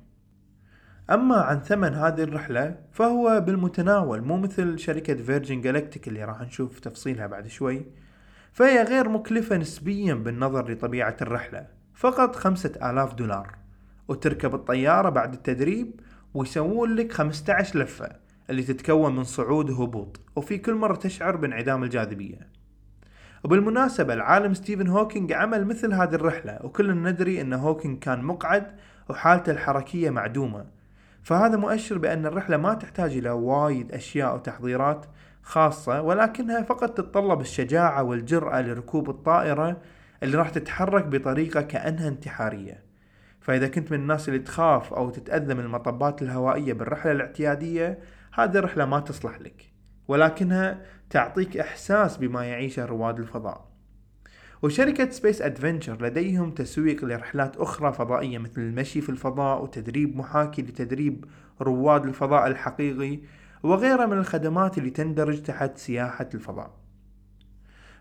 أما 1.10 1.36
عن 1.36 1.60
ثمن 1.60 1.94
هذه 1.94 2.22
الرحلة 2.22 2.78
فهو 2.92 3.40
بالمتناول 3.40 4.22
مو 4.22 4.36
مثل 4.36 4.78
شركة 4.78 5.14
فيرجن 5.14 5.60
جالكتيك 5.60 6.08
اللي 6.08 6.24
راح 6.24 6.40
نشوف 6.40 6.80
تفصيلها 6.80 7.26
بعد 7.26 7.46
شوي. 7.46 7.86
فهي 8.52 8.82
غير 8.82 9.08
مكلفة 9.08 9.56
نسبيا 9.56 10.14
بالنظر 10.14 10.70
لطبيعة 10.70 11.16
الرحلة. 11.22 11.66
فقط 11.94 12.36
خمسة 12.36 12.90
آلاف 12.90 13.14
دولار. 13.14 13.54
وتركب 14.08 14.54
الطيارة 14.54 15.08
بعد 15.08 15.32
التدريب 15.32 16.00
ويسوون 16.34 16.94
لك 16.94 17.12
15 17.12 17.78
لفة. 17.78 18.25
اللي 18.50 18.62
تتكون 18.62 19.16
من 19.16 19.24
صعود 19.24 19.70
وهبوط 19.70 20.20
وفي 20.36 20.58
كل 20.58 20.74
مرة 20.74 20.96
تشعر 20.96 21.36
بانعدام 21.36 21.84
الجاذبية. 21.84 22.48
وبالمناسبة 23.44 24.14
العالم 24.14 24.54
ستيفن 24.54 24.88
هوكينج 24.88 25.32
عمل 25.32 25.66
مثل 25.66 25.92
هذه 25.92 26.14
الرحلة 26.14 26.58
وكلنا 26.64 27.10
ندري 27.10 27.40
أن 27.40 27.52
هوكينج 27.52 27.98
كان 27.98 28.24
مقعد 28.24 28.66
وحالته 29.08 29.52
الحركية 29.52 30.10
معدومة. 30.10 30.66
فهذا 31.22 31.56
مؤشر 31.56 31.98
بأن 31.98 32.26
الرحلة 32.26 32.56
ما 32.56 32.74
تحتاج 32.74 33.16
إلى 33.16 33.30
وايد 33.30 33.92
أشياء 33.92 34.34
وتحضيرات 34.34 35.06
خاصة 35.42 36.02
ولكنها 36.02 36.62
فقط 36.62 36.96
تتطلب 36.96 37.40
الشجاعة 37.40 38.02
والجرأة 38.02 38.60
لركوب 38.60 39.10
الطائرة 39.10 39.76
اللي 40.22 40.36
راح 40.36 40.50
تتحرك 40.50 41.04
بطريقة 41.04 41.60
كأنها 41.60 42.08
انتحارية. 42.08 42.82
فإذا 43.40 43.68
كنت 43.68 43.92
من 43.92 43.98
الناس 43.98 44.28
اللي 44.28 44.38
تخاف 44.38 44.94
أو 44.94 45.10
تتأذى 45.10 45.54
من 45.54 45.60
المطبات 45.60 46.22
الهوائية 46.22 46.72
بالرحلة 46.72 47.12
الاعتيادية 47.12 47.98
هذه 48.38 48.58
الرحلة 48.58 48.84
ما 48.84 49.00
تصلح 49.00 49.40
لك 49.40 49.72
ولكنها 50.08 50.82
تعطيك 51.10 51.56
إحساس 51.56 52.16
بما 52.16 52.44
يعيشه 52.44 52.84
رواد 52.84 53.18
الفضاء. 53.18 53.68
وشركة 54.62 55.10
Space 55.10 55.42
Adventures 55.42 56.06
لديهم 56.06 56.50
تسويق 56.50 57.04
لرحلات 57.04 57.56
أخرى 57.56 57.92
فضائية 57.92 58.38
مثل 58.38 58.60
المشي 58.60 59.00
في 59.00 59.08
الفضاء 59.08 59.62
وتدريب 59.62 60.16
محاكي 60.16 60.62
لتدريب 60.62 61.24
رواد 61.60 62.06
الفضاء 62.06 62.46
الحقيقي 62.46 63.20
وغيرها 63.62 64.06
من 64.06 64.18
الخدمات 64.18 64.78
اللي 64.78 64.90
تندرج 64.90 65.42
تحت 65.42 65.78
سياحة 65.78 66.28
الفضاء. 66.34 66.70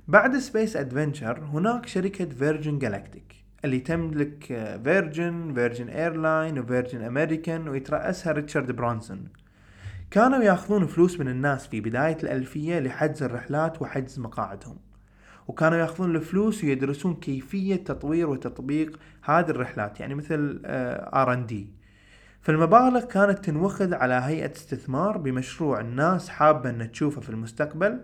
بعد 0.08 0.38
Space 0.38 0.78
Adventures 0.78 1.40
هناك 1.40 1.86
شركة 1.86 2.26
Virgin 2.26 2.80
Galactic 2.80 3.36
اللي 3.66 3.80
تملك 3.80 4.44
Virgin 4.84 5.54
Virgin 5.54 5.90
Airline 5.90 6.60
و 6.60 6.66
Virgin 6.66 7.02
American 7.02 7.68
ويترأسها 7.68 8.34
ريتشارد 8.34 8.72
برانسون. 8.72 9.28
كانوا 10.12 10.44
ياخذون 10.44 10.88
فلوس 10.88 11.20
من 11.20 11.28
الناس 11.28 11.68
في 11.68 11.82
بداية 11.82 12.18
الألفية 12.24 12.80
لحجز 12.80 13.24
الرحلات 13.24 13.82
وحجز 13.82 14.20
مقاعدهم. 14.20 14.78
وكانوا 15.48 15.78
ياخذون 15.78 16.16
الفلوس 16.16 16.64
ويدرسون 16.64 17.14
كيفية 17.14 17.76
تطوير 17.76 18.30
وتطبيق 18.30 19.00
هذه 19.24 19.50
الرحلات 19.50 20.00
يعني 20.00 20.16
مثل 20.16 20.62
ار 20.66 21.34
ان 21.34 21.46
دي 21.46 21.68
فالمبالغ 22.42 23.06
كانت 23.06 23.46
تنوخذ 23.46 23.94
على 23.94 24.14
هيئة 24.14 24.52
استثمار 24.52 25.18
بمشروع 25.18 25.80
الناس 25.80 26.30
حابة 26.30 26.70
ان 26.70 26.92
تشوفه 26.92 27.22
في 27.22 27.30
المستقبل. 27.30 28.02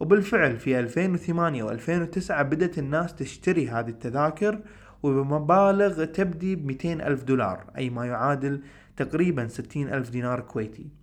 وبالفعل 0.00 0.58
في 0.58 0.78
2008 0.78 1.62
و 1.62 1.70
2009 1.70 2.42
بدأت 2.42 2.78
الناس 2.78 3.14
تشتري 3.14 3.68
هذه 3.68 3.88
التذاكر 3.88 4.60
وبمبالغ 5.02 6.04
تبدي 6.04 6.56
ب 6.56 6.66
200 6.66 6.92
ألف 6.92 7.24
دولار 7.24 7.64
أي 7.78 7.90
ما 7.90 8.06
يعادل 8.06 8.62
تقريبا 8.96 9.48
60 9.48 9.88
ألف 9.88 10.10
دينار 10.10 10.40
كويتي. 10.40 10.99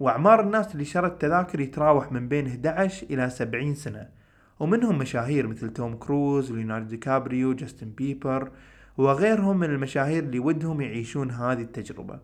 وأعمار 0.00 0.40
الناس 0.40 0.72
اللي 0.72 0.84
شرت 0.84 1.20
تذاكر 1.20 1.60
يتراوح 1.60 2.12
من 2.12 2.28
بين 2.28 2.46
11 2.46 3.06
إلى 3.10 3.30
70 3.30 3.74
سنة. 3.74 4.08
ومنهم 4.60 4.98
مشاهير 4.98 5.46
مثل 5.46 5.72
توم 5.72 5.96
كروز 5.96 6.50
وليوناردو 6.50 6.88
دي 6.88 6.96
كابريو 6.96 7.52
جاستن 7.52 7.90
بيبر 7.90 8.50
وغيرهم 8.98 9.58
من 9.58 9.70
المشاهير 9.70 10.22
اللي 10.24 10.38
ودهم 10.38 10.80
يعيشون 10.80 11.30
هذه 11.30 11.62
التجربة. 11.62 12.18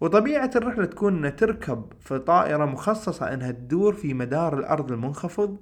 وطبيعة 0.00 0.50
الرحلة 0.56 0.84
تكون 0.84 1.24
أن 1.24 1.36
تركب 1.36 1.92
في 2.00 2.18
طائرة 2.18 2.64
مخصصة 2.64 3.34
أنها 3.34 3.50
تدور 3.50 3.92
في 3.92 4.14
مدار 4.14 4.58
الأرض 4.58 4.92
المنخفض 4.92 5.58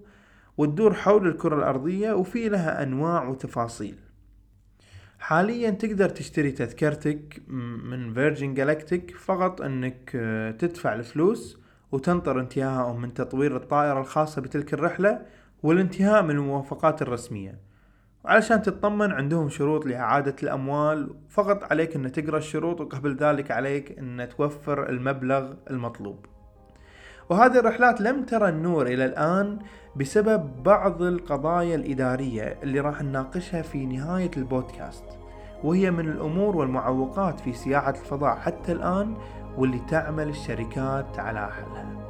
وتدور 0.57 0.95
حول 0.95 1.29
الكرة 1.29 1.57
الأرضية 1.57 2.13
وفي 2.13 2.49
لها 2.49 2.83
أنواع 2.83 3.29
وتفاصيل. 3.29 4.08
حاليا 5.19 5.71
تقدر 5.71 6.09
تشتري 6.09 6.51
تذكرتك 6.51 7.43
من 7.85 8.15
Virgin 8.15 8.55
Galactic 8.55 9.17
فقط 9.17 9.61
أنك 9.61 10.13
آه، 10.15 10.51
تدفع 10.51 10.95
الفلوس 10.95 11.59
وتنطر 11.93 12.41
انتهاءهم 12.41 13.01
من 13.01 13.15
تطوير 13.15 13.57
الطائرة 13.57 14.01
الخاصة 14.01 14.43
بتلك 14.43 14.75
الرحلة 14.75 15.23
والانتهاء 15.63 16.23
من 16.23 16.31
الموافقات 16.31 17.03
الرسمية. 17.03 17.59
وعلشان 18.25 18.63
تطمن 18.63 19.13
عندهم 19.13 19.49
شروط 19.49 19.87
لإعادة 19.87 20.37
الأموال 20.43 21.15
فقط 21.29 21.73
عليك 21.73 21.97
أن 21.97 22.13
تقرأ 22.13 22.39
الشروط 22.39 22.81
وقبل 22.81 23.17
ذلك 23.17 23.51
عليك 23.51 23.99
أن 23.99 24.29
توفر 24.37 24.89
المبلغ 24.89 25.55
المطلوب. 25.71 26.27
وهذه 27.31 27.59
الرحلات 27.59 28.01
لم 28.01 28.25
ترى 28.25 28.49
النور 28.49 28.87
إلى 28.87 29.05
الآن 29.05 29.59
بسبب 29.97 30.63
بعض 30.63 31.03
القضايا 31.03 31.75
الإدارية 31.75 32.59
اللي 32.63 32.81
راح 32.81 33.03
نناقشها 33.03 33.63
في 33.63 33.87
نهاية 33.87 34.31
البودكاست 34.37 35.05
وهي 35.65 35.91
من 35.91 36.09
الأمور 36.09 36.57
والمعوقات 36.57 37.41
في 37.41 37.53
سياحة 37.53 37.91
الفضاء 37.91 38.37
حتى 38.37 38.73
الآن 38.73 39.15
واللي 39.57 39.81
تعمل 39.91 40.29
الشركات 40.29 41.19
على 41.19 41.49
حلها 41.53 42.08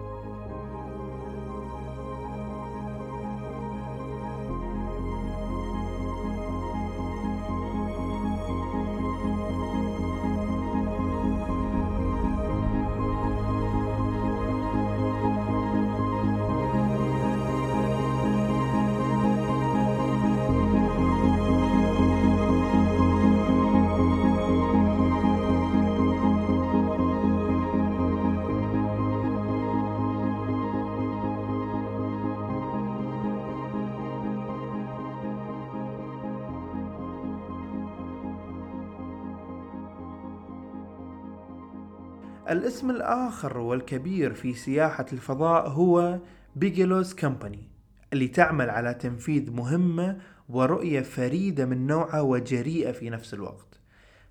الاسم 42.51 42.91
الآخر 42.91 43.59
والكبير 43.59 44.35
في 44.35 44.55
سياحة 44.55 45.07
الفضاء 45.13 45.69
هو 45.69 46.19
بيجلوز 46.57 47.15
كمباني 47.15 47.69
اللي 48.13 48.29
تعمل 48.29 48.71
على 48.71 48.95
تنفيذ 48.95 49.51
مهمة 49.51 50.19
ورؤية 50.49 51.01
فريدة 51.01 51.67
من 51.67 51.87
نوعها 51.87 52.21
وجريئة 52.21 52.93
في 52.93 53.11
نفس 53.11 53.35
الوقت. 53.35 53.81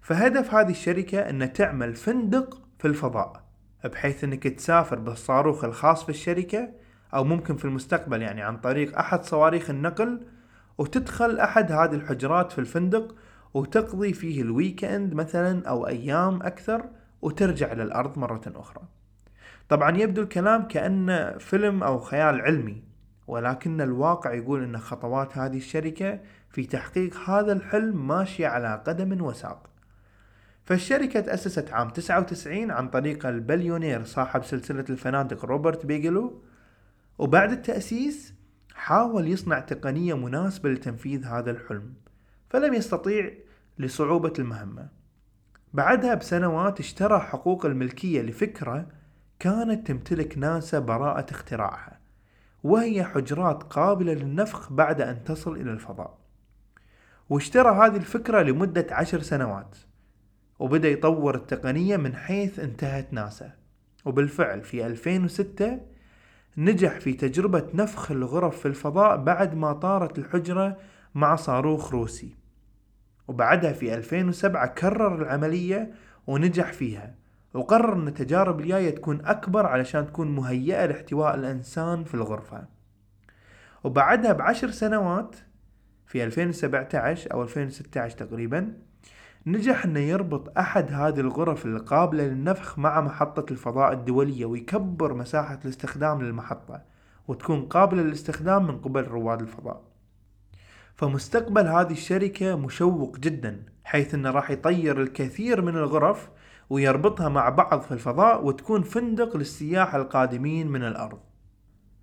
فهدف 0.01 0.53
هذه 0.53 0.71
الشركة 0.71 1.19
أن 1.19 1.53
تعمل 1.53 1.95
فندق 1.95 2.61
في 2.79 2.87
الفضاء 2.87 3.43
بحيث 3.85 4.23
أنك 4.23 4.43
تسافر 4.43 4.99
بالصاروخ 4.99 5.63
الخاص 5.63 6.03
في 6.03 6.09
الشركة 6.09 6.69
أو 7.13 7.23
ممكن 7.23 7.55
في 7.55 7.65
المستقبل 7.65 8.21
يعني 8.21 8.41
عن 8.41 8.57
طريق 8.57 8.97
أحد 8.97 9.23
صواريخ 9.23 9.69
النقل 9.69 10.21
وتدخل 10.77 11.39
أحد 11.39 11.71
هذه 11.71 11.95
الحجرات 11.95 12.51
في 12.51 12.59
الفندق 12.59 13.15
وتقضي 13.53 14.13
فيه 14.13 14.41
ال 14.41 14.50
weekend 14.50 15.13
مثلا 15.13 15.67
أو 15.69 15.87
أيام 15.87 16.41
أكثر 16.43 16.89
وترجع 17.21 17.73
للأرض 17.73 18.19
مرة 18.19 18.41
أخرى. 18.55 18.81
طبعا 19.69 19.97
يبدو 19.97 20.21
الكلام 20.21 20.67
كأنه 20.67 21.37
فيلم 21.37 21.83
أو 21.83 21.99
خيال 21.99 22.41
علمي 22.41 22.83
ولكن 23.27 23.81
الواقع 23.81 24.33
يقول 24.33 24.63
أن 24.63 24.77
خطوات 24.77 25.37
هذه 25.37 25.57
الشركة 25.57 26.19
في 26.49 26.65
تحقيق 26.65 27.29
هذا 27.29 27.53
الحلم 27.53 28.07
ماشية 28.07 28.47
على 28.47 28.83
قدم 28.87 29.23
وساق. 29.23 29.69
فالشركة 30.65 31.19
تأسست 31.19 31.71
عام 31.71 31.89
99 31.89 32.71
عن 32.71 32.89
طريق 32.89 33.25
البليونير 33.25 34.03
صاحب 34.03 34.43
سلسلة 34.43 34.85
الفنادق 34.89 35.45
روبرت 35.45 35.85
بيجلو 35.85 36.41
وبعد 37.17 37.51
التأسيس 37.51 38.33
حاول 38.73 39.27
يصنع 39.27 39.59
تقنية 39.59 40.17
مناسبة 40.17 40.69
لتنفيذ 40.69 41.25
هذا 41.25 41.51
الحلم 41.51 41.93
فلم 42.49 42.73
يستطيع 42.73 43.33
لصعوبة 43.79 44.33
المهمة. 44.39 44.89
بعدها 45.73 46.13
بسنوات 46.13 46.79
اشترى 46.79 47.19
حقوق 47.19 47.65
الملكية 47.65 48.21
لفكرة 48.21 48.85
كانت 49.39 49.87
تمتلك 49.87 50.37
ناسا 50.37 50.79
براءة 50.79 51.31
اختراعها 51.31 51.99
وهي 52.63 53.03
حجرات 53.03 53.63
قابلة 53.63 54.13
للنفخ 54.13 54.73
بعد 54.73 55.01
أن 55.01 55.23
تصل 55.23 55.55
إلى 55.55 55.71
الفضاء. 55.71 56.17
واشترى 57.29 57.69
هذه 57.69 57.95
الفكرة 57.95 58.41
لمدة 58.41 58.87
عشر 58.91 59.21
سنوات 59.21 59.77
وبدأ 60.59 60.89
يطور 60.89 61.35
التقنية 61.35 61.97
من 61.97 62.15
حيث 62.15 62.59
انتهت 62.59 63.13
ناسا. 63.13 63.51
وبالفعل 64.05 64.61
في 64.61 64.85
2006 64.85 65.79
نجح 66.57 66.99
في 66.99 67.13
تجربة 67.13 67.67
نفخ 67.73 68.11
الغرف 68.11 68.59
في 68.59 68.67
الفضاء 68.67 69.17
بعد 69.17 69.55
ما 69.55 69.73
طارت 69.73 70.17
الحجرة 70.17 70.77
مع 71.15 71.35
صاروخ 71.35 71.91
روسي. 71.91 72.36
وبعدها 73.27 73.73
في 73.73 73.93
2007 73.93 74.67
كرر 74.67 75.15
العملية 75.15 75.91
ونجح 76.27 76.73
فيها 76.73 77.15
وقرر 77.53 77.93
إن 77.93 78.07
التجارب 78.07 78.59
الجاية 78.59 78.95
تكون 78.95 79.25
أكبر 79.25 79.65
علشان 79.65 80.07
تكون 80.07 80.35
مهيئة 80.35 80.85
لاحتواء 80.85 81.35
الإنسان 81.35 82.03
في 82.03 82.13
الغرفة. 82.13 82.65
وبعدها 83.83 84.33
بعشر 84.33 84.71
سنوات 84.71 85.35
في 86.07 86.23
2017 86.23 87.33
أو 87.33 87.43
2016 87.43 88.17
تقريبا 88.17 88.73
نجح 89.45 89.85
إنه 89.85 89.99
يربط 89.99 90.57
أحد 90.57 90.91
هذه 90.91 91.19
الغرف 91.19 91.65
القابلة 91.65 92.23
للنفخ 92.23 92.79
مع 92.79 93.01
محطة 93.01 93.51
الفضاء 93.51 93.93
الدولية 93.93 94.45
ويكبر 94.45 95.13
مساحة 95.13 95.59
الاستخدام 95.65 96.21
للمحطة 96.21 96.81
وتكون 97.27 97.65
قابلة 97.65 98.01
للاستخدام 98.03 98.67
من 98.67 98.77
قبل 98.77 99.03
رواد 99.03 99.41
الفضاء. 99.41 99.86
فمستقبل 100.97 101.67
هذه 101.67 101.91
الشركة 101.91 102.55
مشوق 102.55 103.17
جدا 103.17 103.63
حيث 103.83 104.13
إنه 104.13 104.31
راح 104.31 104.51
يطير 104.51 105.01
الكثير 105.01 105.61
من 105.61 105.77
الغرف 105.77 106.29
ويربطها 106.69 107.29
مع 107.29 107.49
بعض 107.49 107.81
في 107.81 107.91
الفضاء 107.91 108.45
وتكون 108.45 108.81
فندق 108.83 109.37
للسياح 109.37 109.95
القادمين 109.95 110.67
من 110.67 110.83
الأرض. 110.83 111.19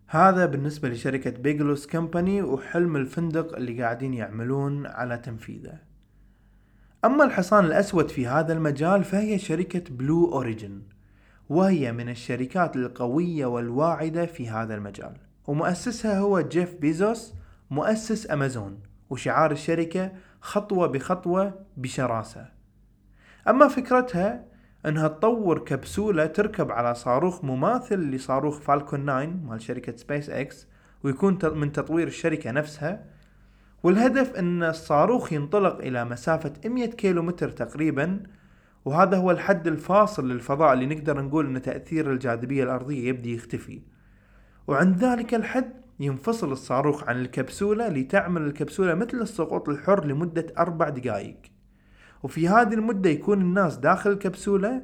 هذا 0.06 0.46
بالنسبة 0.46 0.88
لشركة 0.88 1.30
بيجلوس 1.30 1.86
كمباني 1.86 2.42
وحلم 2.42 2.96
الفندق 2.96 3.56
اللي 3.56 3.82
قاعدين 3.82 4.14
يعملون 4.14 4.86
على 4.86 5.18
تنفيذه. 5.18 5.78
أما 7.04 7.24
الحصان 7.24 7.64
الأسود 7.64 8.08
في 8.08 8.26
هذا 8.26 8.52
المجال 8.52 9.04
فهي 9.04 9.38
شركة 9.38 9.94
Blue 9.94 10.32
Origin 10.32 10.82
وهي 11.48 11.92
من 11.92 12.08
الشركات 12.08 12.76
القوية 12.76 13.46
والواعدة 13.46 14.26
في 14.26 14.48
هذا 14.48 14.74
المجال. 14.74 15.16
ومؤسسها 15.46 16.18
هو 16.18 16.40
جيف 16.40 16.74
بيزوس 16.74 17.34
مؤسس 17.74 18.30
أمازون 18.30 18.78
وشعار 19.10 19.50
الشركة 19.50 20.12
خطوة 20.40 20.86
بخطوة 20.86 21.54
بشراسة. 21.76 22.48
أما 23.48 23.68
فكرتها 23.68 24.44
أنها 24.86 25.08
تطور 25.08 25.58
كبسولة 25.58 26.26
تركب 26.26 26.70
على 26.70 26.94
صاروخ 26.94 27.44
مماثل 27.44 27.98
لصاروخ 27.98 28.60
Falcon 28.60 29.04
9 29.04 29.26
مال 29.26 29.62
شركة 29.62 29.96
سبيس 29.96 30.30
إكس 30.30 30.68
ويكون 31.02 31.38
من 31.54 31.72
تطوير 31.72 32.06
الشركة 32.06 32.50
نفسها. 32.50 33.04
والهدف 33.82 34.34
أن 34.36 34.62
الصاروخ 34.62 35.32
ينطلق 35.32 35.78
إلى 35.78 36.04
مسافة 36.04 36.52
100 36.64 36.86
كيلومتر 36.86 37.50
تقريبا 37.50 38.22
وهذا 38.84 39.16
هو 39.16 39.30
الحد 39.30 39.66
الفاصل 39.66 40.28
للفضاء 40.28 40.72
اللي 40.72 40.86
نقدر 40.86 41.20
نقول 41.20 41.46
أن 41.46 41.62
تأثير 41.62 42.12
الجاذبية 42.12 42.64
الأرضية 42.64 43.08
يبدي 43.08 43.34
يختفي. 43.34 43.82
وعند 44.66 45.04
ذلك 45.04 45.34
الحد 45.34 45.83
ينفصل 46.04 46.52
الصاروخ 46.52 47.08
عن 47.08 47.20
الكبسولة 47.20 47.88
لتعمل 47.88 48.42
الكبسولة 48.42 48.94
مثل 48.94 49.20
السقوط 49.20 49.68
الحر 49.68 50.04
لمدة 50.04 50.46
أربع 50.58 50.88
دقائق 50.88 51.36
وفي 52.22 52.48
هذه 52.48 52.74
المدة 52.74 53.10
يكون 53.10 53.40
الناس 53.40 53.76
داخل 53.76 54.10
الكبسولة 54.10 54.82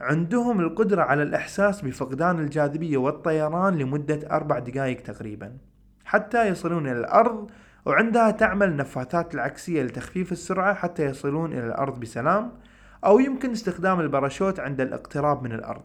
عندهم 0.00 0.60
القدرة 0.60 1.02
على 1.02 1.22
الإحساس 1.22 1.82
بفقدان 1.82 2.40
الجاذبية 2.40 2.96
والطيران 2.96 3.78
لمدة 3.78 4.28
أربع 4.30 4.58
دقائق 4.58 5.02
تقريبا. 5.02 5.56
حتى 6.04 6.48
يصلون 6.48 6.86
إلى 6.86 6.98
الأرض 6.98 7.50
وعندها 7.86 8.30
تعمل 8.30 8.76
نفاثات 8.76 9.34
العكسية 9.34 9.82
لتخفيف 9.82 10.32
السرعة 10.32 10.74
حتى 10.74 11.04
يصلون 11.04 11.52
إلى 11.52 11.66
الأرض 11.66 12.00
بسلام 12.00 12.52
أو 13.04 13.18
يمكن 13.18 13.50
استخدام 13.50 14.00
الباراشوت 14.00 14.60
عند 14.60 14.80
الاقتراب 14.80 15.42
من 15.42 15.52
الأرض. 15.52 15.82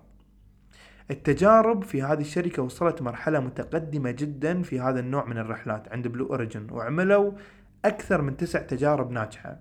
التجارب 1.12 1.84
في 1.84 2.04
هذه 2.04 2.22
الشركة 2.22 2.64
وصلت 2.64 3.02
مرحلة 3.02 3.40
متقدمة 3.40 4.12
جدا 4.12 4.62
في 4.62 4.80
هذا 4.80 5.00
النوع 5.00 5.26
من 5.26 5.38
الرحلات 5.38 5.92
عند 5.92 6.08
Blue 6.08 6.26
Origin 6.26 6.68
وعملوا 6.72 7.32
أكثر 7.86 8.22
من 8.22 8.38
تسع 8.38 8.60
تجارب 8.60 9.12
ناجحة. 9.12 9.60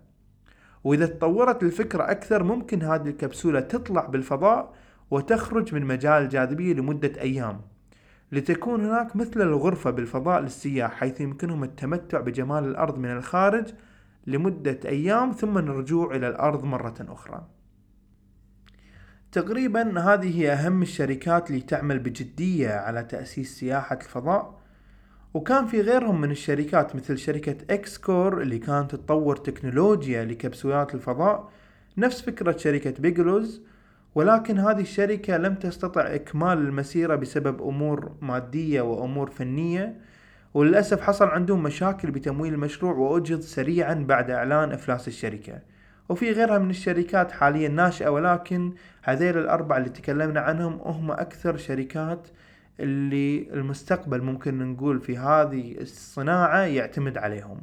وإذا 0.84 1.06
تطورت 1.06 1.62
الفكرة 1.62 2.11
أكثر 2.11 2.42
ممكن 2.42 2.82
هذه 2.82 3.08
الكبسولة 3.08 3.61
تطلع 3.61 4.06
بالفضاء 4.06 4.74
وتخرج 5.11 5.74
من 5.74 5.84
مجال 5.84 6.22
الجاذبية 6.22 6.74
لمدة 6.74 7.20
أيام. 7.20 7.61
لتكون 8.32 8.84
هناك 8.84 9.16
مثل 9.16 9.42
الغرفة 9.42 9.90
بالفضاء 9.90 10.40
للسياح 10.40 10.92
حيث 10.92 11.20
يمكنهم 11.20 11.64
التمتع 11.64 12.20
بجمال 12.20 12.64
الأرض 12.64 12.98
من 12.98 13.11
الخارج 13.11 13.74
لمدة 14.26 14.80
أيام 14.84 15.32
ثم 15.32 15.58
الرجوع 15.58 16.16
إلى 16.16 16.28
الأرض 16.28 16.64
مرة 16.64 16.96
أخرى. 17.08 17.58
تقريبا 19.32 20.00
هذه 20.00 20.40
هي 20.40 20.52
أهم 20.52 20.82
الشركات 20.82 21.50
اللي 21.50 21.60
تعمل 21.60 21.98
بجدية 21.98 22.70
على 22.70 23.04
تأسيس 23.04 23.58
سياحة 23.58 23.96
الفضاء 23.96 24.58
وكان 25.34 25.66
في 25.66 25.80
غيرهم 25.80 26.20
من 26.20 26.30
الشركات 26.30 26.96
مثل 26.96 27.18
شركة 27.18 27.56
XCOR 27.74 28.42
اللي 28.42 28.58
كانت 28.58 28.94
تطور 28.94 29.36
تكنولوجيا 29.36 30.24
لكبسولات 30.24 30.94
الفضاء 30.94 31.50
نفس 31.98 32.20
فكرة 32.20 32.56
شركة 32.56 32.94
Bigelow's 32.98 33.62
ولكن 34.14 34.58
هذه 34.58 34.80
الشركة 34.80 35.36
لم 35.36 35.54
تستطع 35.54 36.00
إكمال 36.14 36.58
المسيرة 36.58 37.14
بسبب 37.14 37.62
أمور 37.62 38.12
مادية 38.20 38.80
وأمور 38.80 39.30
فنية 39.30 40.00
وللأسف 40.54 41.00
حصل 41.00 41.28
عندهم 41.28 41.62
مشاكل 41.62 42.10
بتمويل 42.10 42.54
المشروع 42.54 42.94
وأجهض 42.94 43.40
سريعا 43.40 43.94
بعد 43.94 44.30
إعلان 44.30 44.72
إفلاس 44.72 45.08
الشركة. 45.08 45.58
وفي 46.09 46.33
غيرها 46.33 46.59
من 46.59 46.71
الشركات 46.71 47.33
حاليا 47.33 47.68
ناشئة 47.68 48.09
ولكن 48.09 48.73
هذيل 49.03 49.38
الأربعة 49.38 49.79
اللي 49.79 49.88
تكلمنا 49.88 50.40
عنهم 50.40 50.81
هم 50.85 51.11
أكثر 51.11 51.57
شركات 51.57 52.29
اللي 52.81 53.51
المستقبل 53.53 54.23
ممكن 54.23 54.73
نقول 54.73 55.01
في 55.01 55.18
هذه 55.18 55.81
الصناعة 55.81 56.59
يعتمد 56.59 57.18
عليهم. 57.18 57.61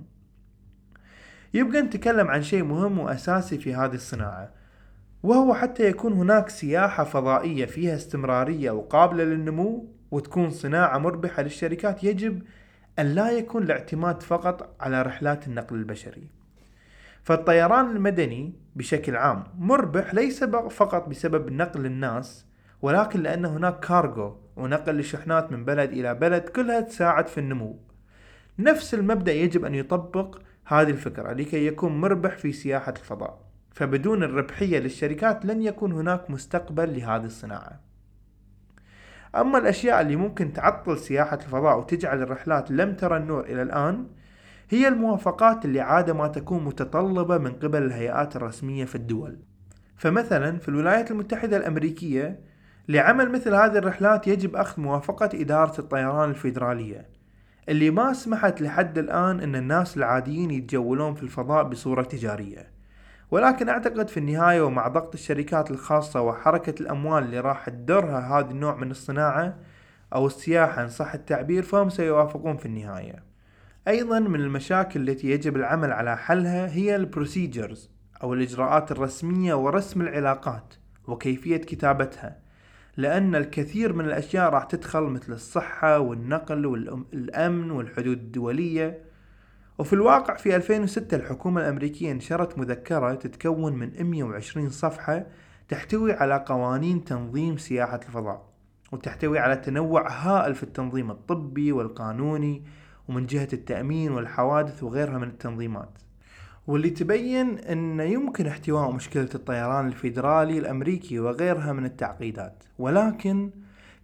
يبقى 1.53 1.81
نتكلم 1.81 2.27
عن 2.27 2.41
شيء 2.43 2.63
مهم 2.63 2.99
وأساسي 2.99 3.57
في 3.57 3.75
هذه 3.75 3.93
الصناعة 3.93 4.49
وهو 5.23 5.53
حتى 5.53 5.83
يكون 5.83 6.13
هناك 6.13 6.49
سياحة 6.49 7.03
فضائية 7.03 7.65
فيها 7.65 7.95
استمرارية 7.95 8.71
وقابلة 8.71 9.23
للنمو 9.23 9.89
وتكون 10.11 10.49
صناعة 10.49 10.97
مربحة 10.97 11.43
للشركات 11.43 12.03
يجب 12.03 12.41
أن 12.99 13.05
لا 13.05 13.31
يكون 13.31 13.63
الاعتماد 13.63 14.23
فقط 14.23 14.75
على 14.79 15.01
رحلات 15.01 15.47
النقل 15.47 15.75
البشري. 15.75 16.34
فالطيران 17.25 17.95
المدني 17.95 18.53
بشكل 18.75 19.15
عام 19.15 19.43
مربح 19.57 20.13
ليس 20.13 20.43
فقط 20.43 21.09
بسبب 21.09 21.51
نقل 21.51 21.85
الناس 21.85 22.45
ولكن 22.81 23.23
لأن 23.23 23.45
هناك 23.45 23.79
كارغو 23.79 24.37
ونقل 24.55 24.99
الشحنات 24.99 25.51
من 25.51 25.65
بلد 25.65 25.91
إلى 25.91 26.13
بلد 26.13 26.41
كلها 26.41 26.81
تساعد 26.81 27.27
في 27.27 27.37
النمو. 27.37 27.79
نفس 28.59 28.93
المبدأ 28.93 29.33
يجب 29.33 29.65
أن 29.65 29.75
يطبق 29.75 30.39
هذه 30.65 30.89
الفكرة 30.89 31.33
لكي 31.33 31.67
يكون 31.67 32.01
مربح 32.01 32.37
في 32.37 32.51
سياحة 32.51 32.93
الفضاء. 32.97 33.41
فبدون 33.71 34.23
الربحية 34.23 34.79
للشركات 34.79 35.45
لن 35.45 35.61
يكون 35.61 35.91
هناك 35.91 36.29
مستقبل 36.29 36.97
لهذه 36.99 37.25
الصناعة. 37.25 37.79
أما 39.35 39.57
الأشياء 39.57 40.01
اللي 40.01 40.15
ممكن 40.15 40.53
تعطل 40.53 40.97
سياحة 40.97 41.37
الفضاء 41.37 41.79
وتجعل 41.79 42.21
الرحلات 42.21 42.71
لم 42.71 42.95
ترى 42.95 43.17
النور 43.17 43.43
إلى 43.45 43.61
الآن 43.61 44.07
هي 44.69 44.87
الموافقات 44.87 45.65
اللي 45.65 45.79
عادة 45.79 46.13
ما 46.13 46.27
تكون 46.27 46.63
متطلبة 46.63 47.37
من 47.37 47.51
قبل 47.51 47.83
الهيئات 47.83 48.35
الرسمية 48.35 48.85
في 48.85 48.95
الدول. 48.95 49.37
فمثلا 49.97 50.57
في 50.57 50.69
الولايات 50.69 51.11
المتحدة 51.11 51.57
الأمريكية 51.57 52.39
لعمل 52.87 53.31
مثل 53.31 53.53
هذه 53.53 53.77
الرحلات 53.77 54.27
يجب 54.27 54.55
أخذ 54.55 54.81
موافقة 54.81 55.29
إدارة 55.33 55.79
الطيران 55.79 56.29
الفيدرالية 56.29 57.09
اللي 57.69 57.91
ما 57.91 58.13
سمحت 58.13 58.61
لحد 58.61 58.97
الآن 58.97 59.39
أن 59.39 59.55
الناس 59.55 59.97
العاديين 59.97 60.51
يتجولون 60.51 61.15
في 61.15 61.23
الفضاء 61.23 61.63
بصورة 61.63 62.03
تجارية. 62.03 62.71
ولكن 63.31 63.69
أعتقد 63.69 64.07
في 64.07 64.17
النهاية 64.17 64.61
ومع 64.61 64.87
ضغط 64.87 65.13
الشركات 65.13 65.71
الخاصة 65.71 66.21
وحركة 66.21 66.81
الأموال 66.81 67.23
اللي 67.23 67.39
راح 67.39 67.69
تدرها 67.69 68.39
هذا 68.39 68.51
النوع 68.51 68.75
من 68.75 68.91
الصناعة 68.91 69.55
أو 70.13 70.27
السياحة 70.27 70.83
إن 70.83 70.89
صح 70.89 71.13
التعبير 71.13 71.63
فهم 71.63 71.89
سيوافقون 71.89 72.57
في 72.57 72.65
النهاية. 72.65 73.34
أيضا 73.87 74.19
من 74.19 74.41
المشاكل 74.41 75.09
التي 75.09 75.29
يجب 75.29 75.55
العمل 75.55 75.91
على 75.91 76.17
حلها 76.17 76.67
هي 76.73 76.95
البروسيجرز 76.95 77.89
أو 78.23 78.33
الإجراءات 78.33 78.91
الرسمية 78.91 79.53
ورسم 79.53 80.01
العلاقات 80.01 80.73
وكيفية 81.07 81.57
كتابتها 81.57 82.39
لأن 82.97 83.35
الكثير 83.35 83.93
من 83.93 84.05
الأشياء 84.05 84.49
راح 84.49 84.63
تدخل 84.63 85.01
مثل 85.01 85.33
الصحة 85.33 85.99
والنقل 85.99 86.65
والأمن 86.65 87.71
والحدود 87.71 88.17
الدولية. 88.17 89.01
وفي 89.77 89.93
الواقع 89.93 90.35
في 90.35 90.55
2006 90.55 91.15
الحكومة 91.17 91.61
الأمريكية 91.61 92.13
نشرت 92.13 92.57
مذكرة 92.57 93.13
تتكون 93.13 93.73
من 93.73 94.03
120 94.03 94.69
صفحة 94.69 95.25
تحتوي 95.69 96.13
على 96.13 96.43
قوانين 96.47 97.03
تنظيم 97.03 97.57
سياحة 97.57 97.99
الفضاء 98.07 98.49
وتحتوي 98.91 99.39
على 99.39 99.55
تنوع 99.55 100.11
هائل 100.11 100.55
في 100.55 100.63
التنظيم 100.63 101.11
الطبي 101.11 101.71
والقانوني 101.71 102.63
ومن 103.09 103.25
جهة 103.25 103.47
التأمين 103.53 104.11
والحوادث 104.11 104.83
وغيرها 104.83 105.17
من 105.17 105.27
التنظيمات. 105.27 105.99
واللي 106.67 106.89
تبين 106.89 107.59
أن 107.59 107.99
يمكن 107.99 108.47
احتواء 108.47 108.91
مشكلة 108.91 109.29
الطيران 109.35 109.87
الفيدرالي 109.87 110.59
الأمريكي 110.59 111.19
وغيرها 111.19 111.73
من 111.73 111.85
التعقيدات. 111.85 112.63
ولكن 112.79 113.51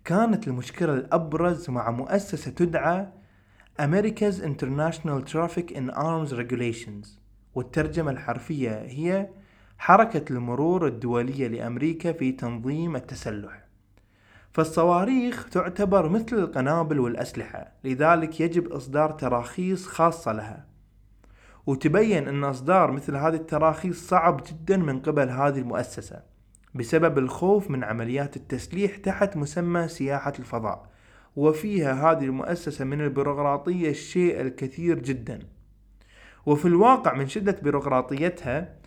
كانت 0.06 0.48
المشكلة 0.48 0.94
الأبرز 0.94 1.70
مع 1.70 1.92
مؤسسة 1.92 2.52
تدعى 2.52 3.08
America's 3.82 4.42
International 4.42 5.22
Traffic 5.32 5.72
in 5.72 5.90
Arms 5.90 6.34
Regulations. 6.34 7.08
والترجمة 7.56 8.12
الحرفية 8.12 8.82
هي 8.82 9.30
حركة 9.78 10.34
المرور 10.34 10.88
الدولية 10.88 11.48
لأمريكا 11.48 12.12
في 12.12 12.32
تنظيم 12.32 12.96
التسلح. 12.96 13.61
فالصواريخ 14.54 15.50
تعتبر 15.50 16.10
مثل 16.10 16.36
القنابل 16.40 17.00
والأسلحة 17.00 17.72
لذلك 17.84 18.42
يجب 18.42 18.72
إصدار 18.72 19.12
تراخيص 19.12 19.88
خاصة 19.88 20.32
لها. 20.32 20.66
وتبين 21.66 22.28
أن 22.28 22.44
إصدار 22.44 22.92
مثل 22.92 23.16
هذه 23.16 23.36
التراخيص 23.36 24.08
صعب 24.08 24.44
جدا 24.50 24.78
من 24.78 25.00
قبل 25.00 25.30
هذه 25.30 25.60
المؤسسة 25.60 26.22
بسبب 26.76 27.18
الخوف 27.18 27.72
من 27.72 27.84
عمليات 27.84 28.36
التسليح 28.36 28.98
تحت 28.98 29.38
مسمى 29.38 29.88
سياحة 29.88 30.34
الفضاء. 30.40 30.92
وفيها 31.36 32.12
هذه 32.12 32.24
المؤسسة 32.24 32.86
من 32.86 33.02
البيروقراطية 33.02 33.90
الشيء 33.90 34.42
الكثير 34.42 35.00
جدا. 35.00 35.40
وفي 36.46 36.66
الواقع 36.66 37.14
من 37.14 37.28
شدة 37.28 37.58
بيروقراطيتها 37.64 38.81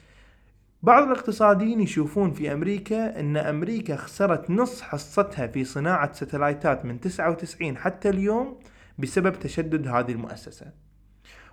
بعض 0.85 1.03
الاقتصاديين 1.03 1.81
يشوفون 1.81 2.31
في 2.31 2.53
أمريكا 2.53 3.21
أن 3.21 3.37
أمريكا 3.37 3.97
خسرت 3.97 4.51
نص 4.51 4.83
حصتها 4.83 5.47
في 5.47 5.65
صناعة 5.65 6.13
ستلايتات 6.13 6.85
من 6.85 7.01
99 7.01 7.77
حتى 7.77 8.09
اليوم 8.09 8.59
بسبب 8.99 9.33
تشدد 9.33 9.89
هذه 9.89 10.13
المؤسسة. 10.13 10.67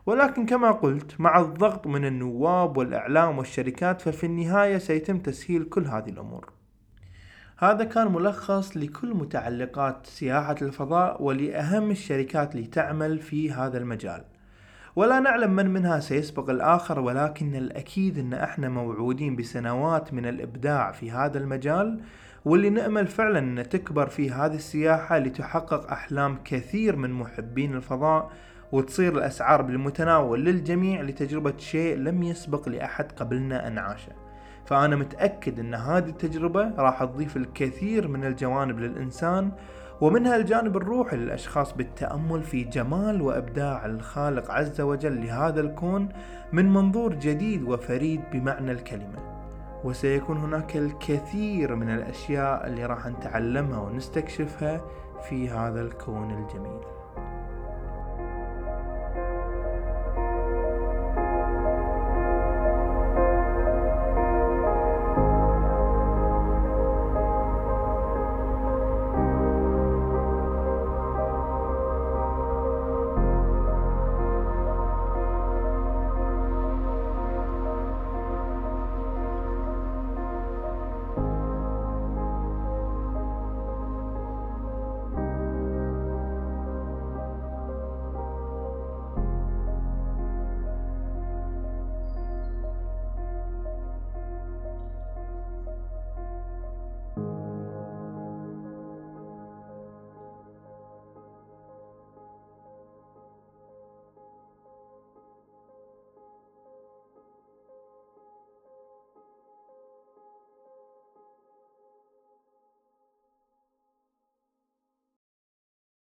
ولكن 0.05 0.45
كما 0.45 0.71
قلت 0.71 1.21
مع 1.21 1.39
الضغط 1.39 1.87
من 1.87 2.05
النواب 2.05 2.77
والإعلام 2.77 3.37
والشركات 3.37 4.01
ففي 4.01 4.25
النهاية 4.25 4.77
سيتم 4.77 5.19
تسهيل 5.19 5.63
كل 5.63 5.85
هذه 5.85 6.09
الأمور. 6.09 6.53
هذا 7.57 7.83
كان 7.83 8.11
ملخص 8.11 8.77
لكل 8.77 9.13
متعلقات 9.13 10.05
سياحة 10.05 10.55
الفضاء 10.61 11.23
ولأهم 11.23 11.91
الشركات 11.91 12.55
اللي 12.55 12.67
تعمل 12.67 13.19
في 13.19 13.51
هذا 13.51 13.77
المجال. 13.77 14.23
ولا 14.95 15.19
نعلم 15.19 15.51
من 15.51 15.69
منها 15.73 15.99
سيسبق 15.99 16.49
الآخر 16.49 16.99
ولكن 16.99 17.55
الأكيد 17.55 18.17
أن 18.17 18.33
إحنا 18.33 18.69
موعودين 18.69 19.35
بسنوات 19.35 20.13
من 20.13 20.25
الإبداع 20.25 20.91
في 20.91 21.11
هذا 21.11 21.37
المجال 21.37 21.99
واللي 22.45 22.69
نأمل 22.69 23.07
فعلا 23.07 23.39
أن 23.39 23.69
تكبر 23.69 24.07
في 24.07 24.31
هذه 24.31 24.55
السياحة 24.55 25.17
لتحقق 25.17 25.91
أحلام 25.91 26.37
كثير 26.43 26.95
من 26.95 27.11
محبين 27.11 27.75
الفضاء 27.75 28.31
وتصير 28.71 29.17
الأسعار 29.17 29.61
بالمتناول 29.61 30.45
للجميع 30.45 31.01
لتجربة 31.01 31.53
شيء 31.57 31.97
لم 31.97 32.23
يسبق 32.23 32.69
لأحد 32.69 33.11
قبلنا 33.11 33.67
أن 33.67 33.77
عاشه. 33.77 34.11
فأنا 34.65 34.95
متأكد 34.95 35.59
أن 35.59 35.73
هذه 35.73 36.09
التجربة 36.09 36.71
راح 36.77 37.03
تضيف 37.03 37.37
الكثير 37.37 38.07
من 38.07 38.25
الجوانب 38.25 38.79
للإنسان 38.79 39.51
ومنها 40.01 40.35
الجانب 40.35 40.77
الروحي 40.77 41.17
للأشخاص 41.17 41.73
بالتأمل 41.73 42.43
في 42.43 42.63
جمال 42.63 43.21
وإبداع 43.21 43.85
الخالق 43.85 44.51
عز 44.51 44.81
وجل 44.81 45.25
لهذا 45.25 45.61
الكون 45.61 46.09
من 46.51 46.73
منظور 46.73 47.13
جديد 47.13 47.63
وفريد 47.63 48.21
بمعنى 48.33 48.71
الكلمة. 48.71 49.41
وسيكون 49.83 50.37
هناك 50.37 50.77
الكثير 50.77 51.75
من 51.75 51.89
الأشياء 51.89 52.67
اللي 52.67 52.85
راح 52.85 53.07
نتعلمها 53.07 53.79
ونستكشفها 53.79 54.81
في 55.29 55.49
هذا 55.49 55.81
الكون 55.81 56.31
الجميل. 56.31 57.00